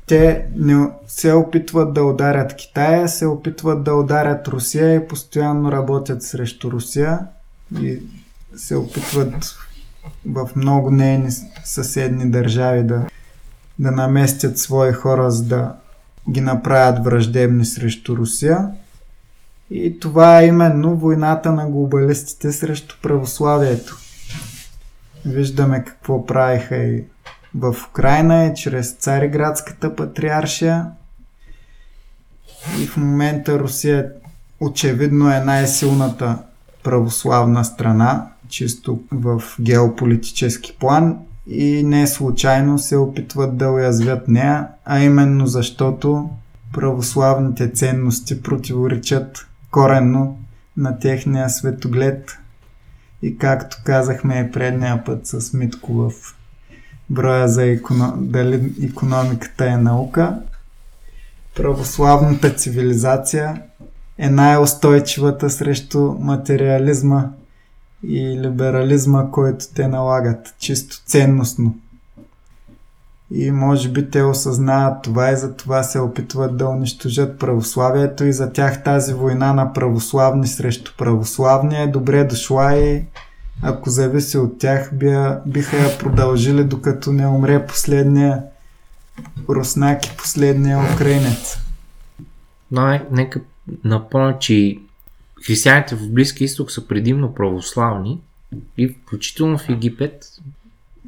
[0.06, 6.22] те не се опитват да ударят Китая, се опитват да ударят Русия и постоянно работят
[6.22, 7.18] срещу Русия
[7.81, 8.02] и
[8.56, 9.56] се опитват
[10.27, 11.31] в много нейни
[11.64, 13.06] съседни държави да,
[13.78, 15.74] да наместят свои хора, за да
[16.30, 18.68] ги направят враждебни срещу Русия.
[19.70, 23.98] И това е именно войната на глобалистите срещу православието.
[25.24, 27.05] Виждаме какво правиха и
[27.55, 30.86] в Украина и чрез Цариградската патриаршия.
[32.80, 34.12] И в момента Русия
[34.60, 36.38] очевидно е най-силната
[36.82, 41.18] православна страна, чисто в геополитически план
[41.52, 46.31] и не случайно се опитват да уязвят нея, а именно защото
[46.72, 50.39] православните ценности противоречат коренно
[50.77, 52.39] на техния светоглед.
[53.22, 56.12] И както казахме предния път с Митко в
[57.10, 58.12] броя за економ...
[58.16, 60.39] дали економиката е наука,
[61.56, 63.62] православната цивилизация
[64.18, 67.31] е най-устойчивата срещу материализма
[68.02, 71.74] и либерализма, който те налагат, чисто ценностно.
[73.31, 78.32] И може би те осъзнават това и за това се опитват да унищожат православието и
[78.32, 83.05] за тях тази война на православни срещу православни е добре дошла и
[83.62, 84.90] ако зависи от тях,
[85.47, 88.43] биха я продължили докато не умре последния
[89.48, 91.59] руснак и последния украинец.
[92.70, 93.40] Но нека
[93.85, 94.78] напомня, че
[95.47, 98.21] християните в Близки изток са предимно православни
[98.79, 100.25] и включително в Египет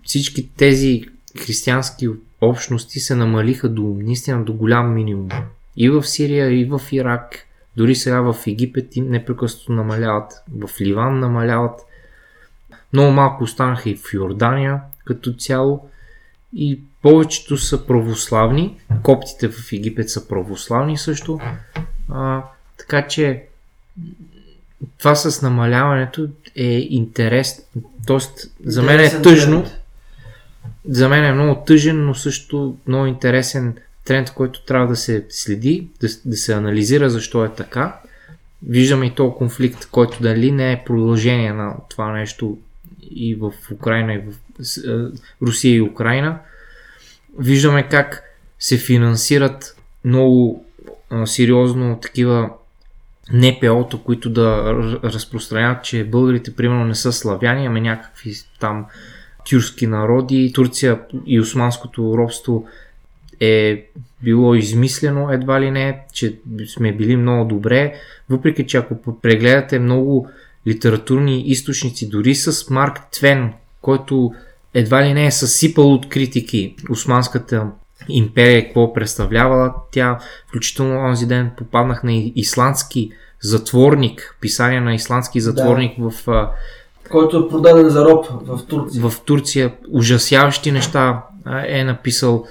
[0.04, 1.04] всички тези
[1.38, 2.08] християнски
[2.40, 5.28] общности се намалиха до наистина до голям минимум.
[5.76, 7.46] И в Сирия, и в Ирак,
[7.76, 11.80] дори сега в Египет им непрекъснато намаляват, в Ливан намаляват.
[12.92, 15.88] Много малко останаха и в Йордания като цяло.
[16.52, 18.80] И повечето са православни.
[19.02, 21.40] Коптите в Египет са православни също.
[22.08, 22.42] А,
[22.78, 23.44] така че
[24.98, 27.62] това с намаляването е интерес.
[28.06, 29.64] Тоест, за мен е тъжно.
[30.88, 33.74] За мен е много тъжен, но също много интересен
[34.04, 38.00] тренд, който трябва да се следи, да, да се анализира защо е така.
[38.66, 42.58] Виждаме и този конфликт, който дали не е продължение на това нещо
[43.10, 44.34] и в Украина, и в
[45.42, 46.38] Русия и Украина.
[47.38, 48.22] Виждаме как
[48.58, 50.64] се финансират много
[51.24, 52.50] сериозно такива
[53.32, 58.86] НПО-то, които да разпространяват, че българите примерно не са славяни, ами някакви там
[59.50, 60.52] тюркски народи.
[60.54, 62.66] Турция и османското робство
[63.40, 63.86] е
[64.22, 67.94] било измислено едва ли не, че сме били много добре,
[68.30, 70.28] въпреки че ако прегледате много
[70.66, 74.34] литературни източници, дори с Марк Твен, който
[74.74, 77.66] едва ли не е съсипал от критики османската
[78.08, 80.18] империя, какво представлявала тя,
[80.48, 83.10] включително онзи ден попаднах на исландски
[83.40, 86.10] затворник, писание на исландски затворник да.
[86.10, 86.48] в
[87.10, 89.08] който е продаден за роб в Турция.
[89.08, 91.22] В Турция ужасяващи неща
[91.66, 92.46] е написал.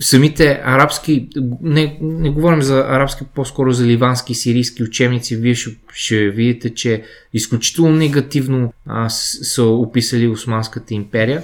[0.00, 1.28] Самите арабски,
[1.62, 7.02] не, не говорим за арабски, по-скоро за ливански, сирийски учебници, вие ще, ще видите, че
[7.34, 11.42] изключително негативно а, са описали Османската империя.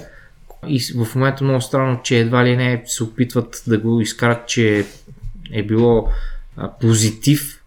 [0.67, 4.85] И в момента много странно, че едва ли не се опитват да го изкарат, че
[5.51, 6.07] е било
[6.81, 7.61] позитив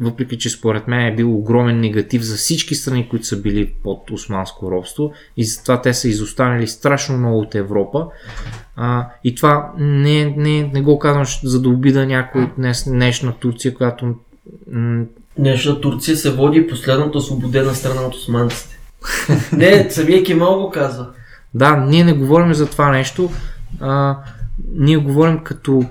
[0.00, 4.10] въпреки че според мен е бил огромен негатив за всички страни, които са били под
[4.10, 8.06] османско робство и затова те са изостанали страшно много от Европа.
[8.76, 13.74] А, и това не, не, не го казвам за да обида някой днес, днешна Турция,
[13.74, 14.14] която...
[15.38, 18.78] Днешна Турция се води последната освободена страна от османците.
[19.52, 21.06] не, самия Кемал го казва.
[21.54, 23.30] Да, ние не говорим за това нещо.
[23.80, 24.16] А,
[24.72, 25.84] ние говорим като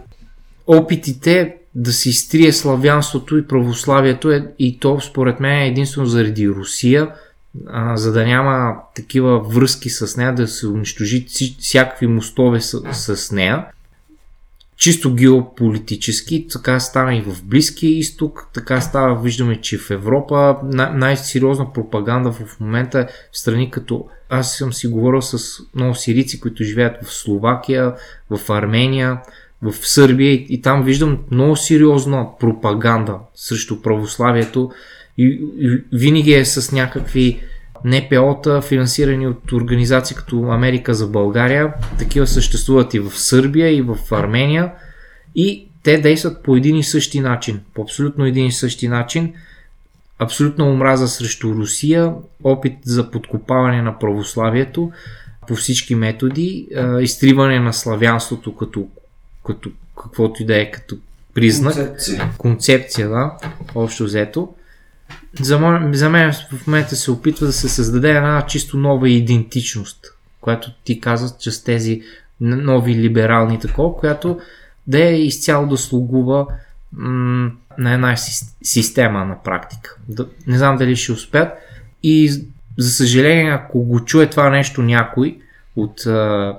[0.67, 6.49] опитите да се изтрие славянството и православието е, и то според мен е единствено заради
[6.49, 7.09] Русия,
[7.67, 11.25] а, за да няма такива връзки с нея, да се унищожи
[11.59, 13.65] всякакви мостове с, с нея.
[14.79, 20.57] Чисто геополитически, така стана и в Близкия изток, така става, виждаме, че в Европа
[20.93, 26.63] най-сериозна пропаганда в момента в страни като аз съм си говорил с много сирийци, които
[26.63, 27.93] живеят в Словакия,
[28.29, 29.21] в Армения,
[29.61, 34.71] в Сърбия и, и там виждам много сериозна пропаганда срещу православието
[35.17, 35.23] и,
[35.59, 37.39] и винаги е с някакви
[37.85, 41.73] НПО-та, финансирани от организации като Америка за България.
[41.99, 44.71] Такива съществуват и в Сърбия, и в Армения.
[45.35, 47.59] И те действат по един и същи начин.
[47.73, 49.33] По абсолютно един и същи начин.
[50.19, 54.91] Абсолютно омраза срещу Русия, опит за подкопаване на православието
[55.47, 56.67] по всички методи,
[57.01, 58.87] изтриване на славянството като,
[59.45, 59.69] като
[60.03, 60.97] каквото и да е като
[61.33, 61.75] признак.
[61.75, 62.31] Концепция.
[62.37, 63.37] Концепция, да,
[63.75, 64.53] общо взето
[65.39, 70.13] за, мо- за мен в момента се опитва да се създаде една чисто нова идентичност,
[70.41, 72.01] която ти казват, че с тези
[72.41, 74.39] нови либерални такова, която
[74.87, 76.47] да е изцяло да слугува
[76.93, 79.95] м- на една си- система на практика.
[80.07, 81.49] Да, не знам дали ще успят
[82.03, 82.29] и
[82.77, 85.37] за съжаление, ако го чуе това нещо някой
[85.75, 86.55] от а,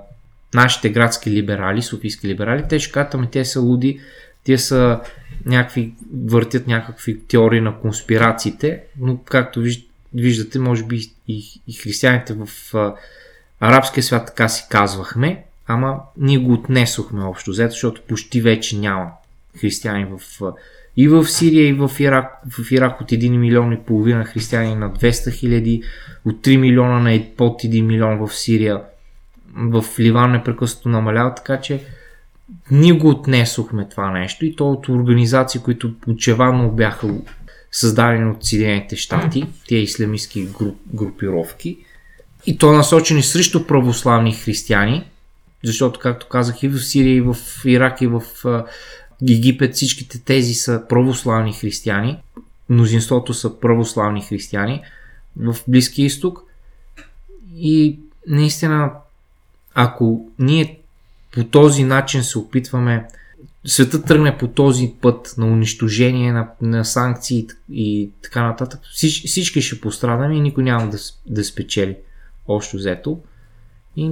[0.55, 4.01] нашите градски либерали, софийски либерали, те ще кажат, ами те са луди,
[4.45, 5.01] те са
[5.47, 5.95] някакви,
[6.25, 12.75] въртят някакви теории на конспирациите, но както виж, виждате, може би и, и християните в
[12.75, 12.95] а,
[13.61, 19.11] арабския свят така си казвахме, ама ние го отнесохме общо взето, защото почти вече няма
[19.61, 20.53] християни в, а,
[20.97, 24.91] и в Сирия, и в Ирак, в Ирак от 1 милион и половина християни на
[24.91, 25.83] 200 хиляди,
[26.25, 28.81] от 3 милиона на под 1 милион в Сирия,
[29.55, 31.81] в Ливан непрекъснато намалява, така че
[32.71, 37.09] ние го отнесохме това нещо и то от организации, които очевидно бяха
[37.73, 41.79] създадени от Съединените щати, тия ислямистски груп, групировки,
[42.47, 45.05] и то насочени срещу православни християни,
[45.65, 48.23] защото, както казах, и в Сирия, и в Ирак, и в
[49.29, 52.19] Египет всичките тези са православни християни,
[52.69, 54.83] мнозинството са православни християни
[55.37, 56.43] в Близкия изток.
[57.57, 58.91] И наистина,
[59.75, 60.80] ако ние
[61.33, 63.07] по този начин се опитваме
[63.65, 69.63] света тръгне по този път на унищожение, на, на санкции и така нататък, всич, всички
[69.63, 71.97] ще пострадаме и никой няма да, да спечели
[72.49, 73.21] общо взето.
[73.97, 74.11] И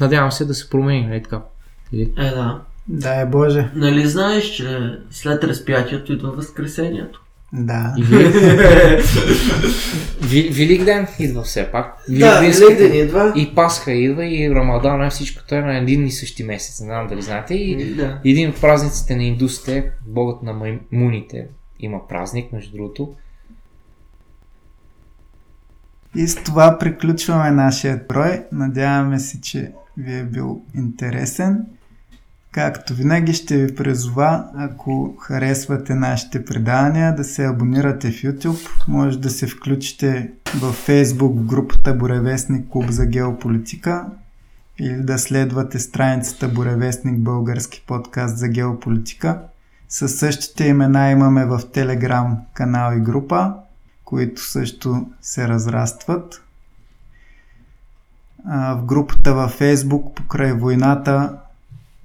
[0.00, 1.42] надявам се да се промени, нали така?
[1.92, 2.60] Или- Е, да.
[2.88, 3.70] Да е Боже.
[3.74, 7.22] Нали знаеш, че след разпятието идва възкресението?
[7.52, 7.94] Да.
[10.32, 10.84] И Велик...
[10.84, 11.96] Ден идва все пак.
[12.08, 13.32] Да, Велик Великден идва.
[13.36, 16.80] И Пасха идва, и Рамадан, и всичко това е на един и същи месец.
[16.80, 17.54] Не знам дали знаете.
[17.54, 18.20] И Да.
[18.24, 21.46] един от празниците на индусите, богът на маймуните,
[21.80, 23.14] има празник, между другото.
[26.16, 28.44] И с това приключваме нашия брой.
[28.52, 31.66] Надяваме се, че ви е бил интересен.
[32.58, 38.68] Както винаги ще ви призова, ако харесвате нашите предавания, да се абонирате в YouTube.
[38.88, 44.06] Може да се включите в Facebook групата Буревестник Клуб за геополитика
[44.78, 49.40] или да следвате страницата Буревестник Български подкаст за геополитика.
[49.88, 53.54] Със същите имена имаме в Telegram канал и група,
[54.04, 56.42] които също се разрастват.
[58.46, 61.38] В групата във Facebook покрай войната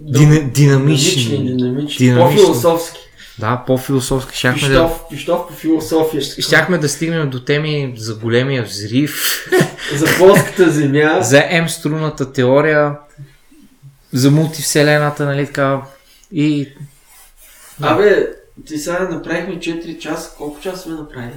[0.00, 1.24] дина, динамични.
[1.24, 2.06] Динамични, динамични.
[2.06, 2.36] Динамични.
[2.40, 2.98] По-философски.
[3.38, 4.36] Да, по-философски.
[4.38, 6.22] Щяхме да, Пищов, пищов по философия.
[6.22, 9.46] щяхме да стигнем до теми за големия взрив,
[9.96, 11.18] За плоската земя.
[11.20, 12.92] за М-струната теория,
[14.12, 15.80] за мултивселената, нали така.
[16.32, 16.68] И
[17.80, 18.26] Абе,
[18.66, 20.30] ти сега направихме 4 часа.
[20.38, 21.32] Колко часа сме направили?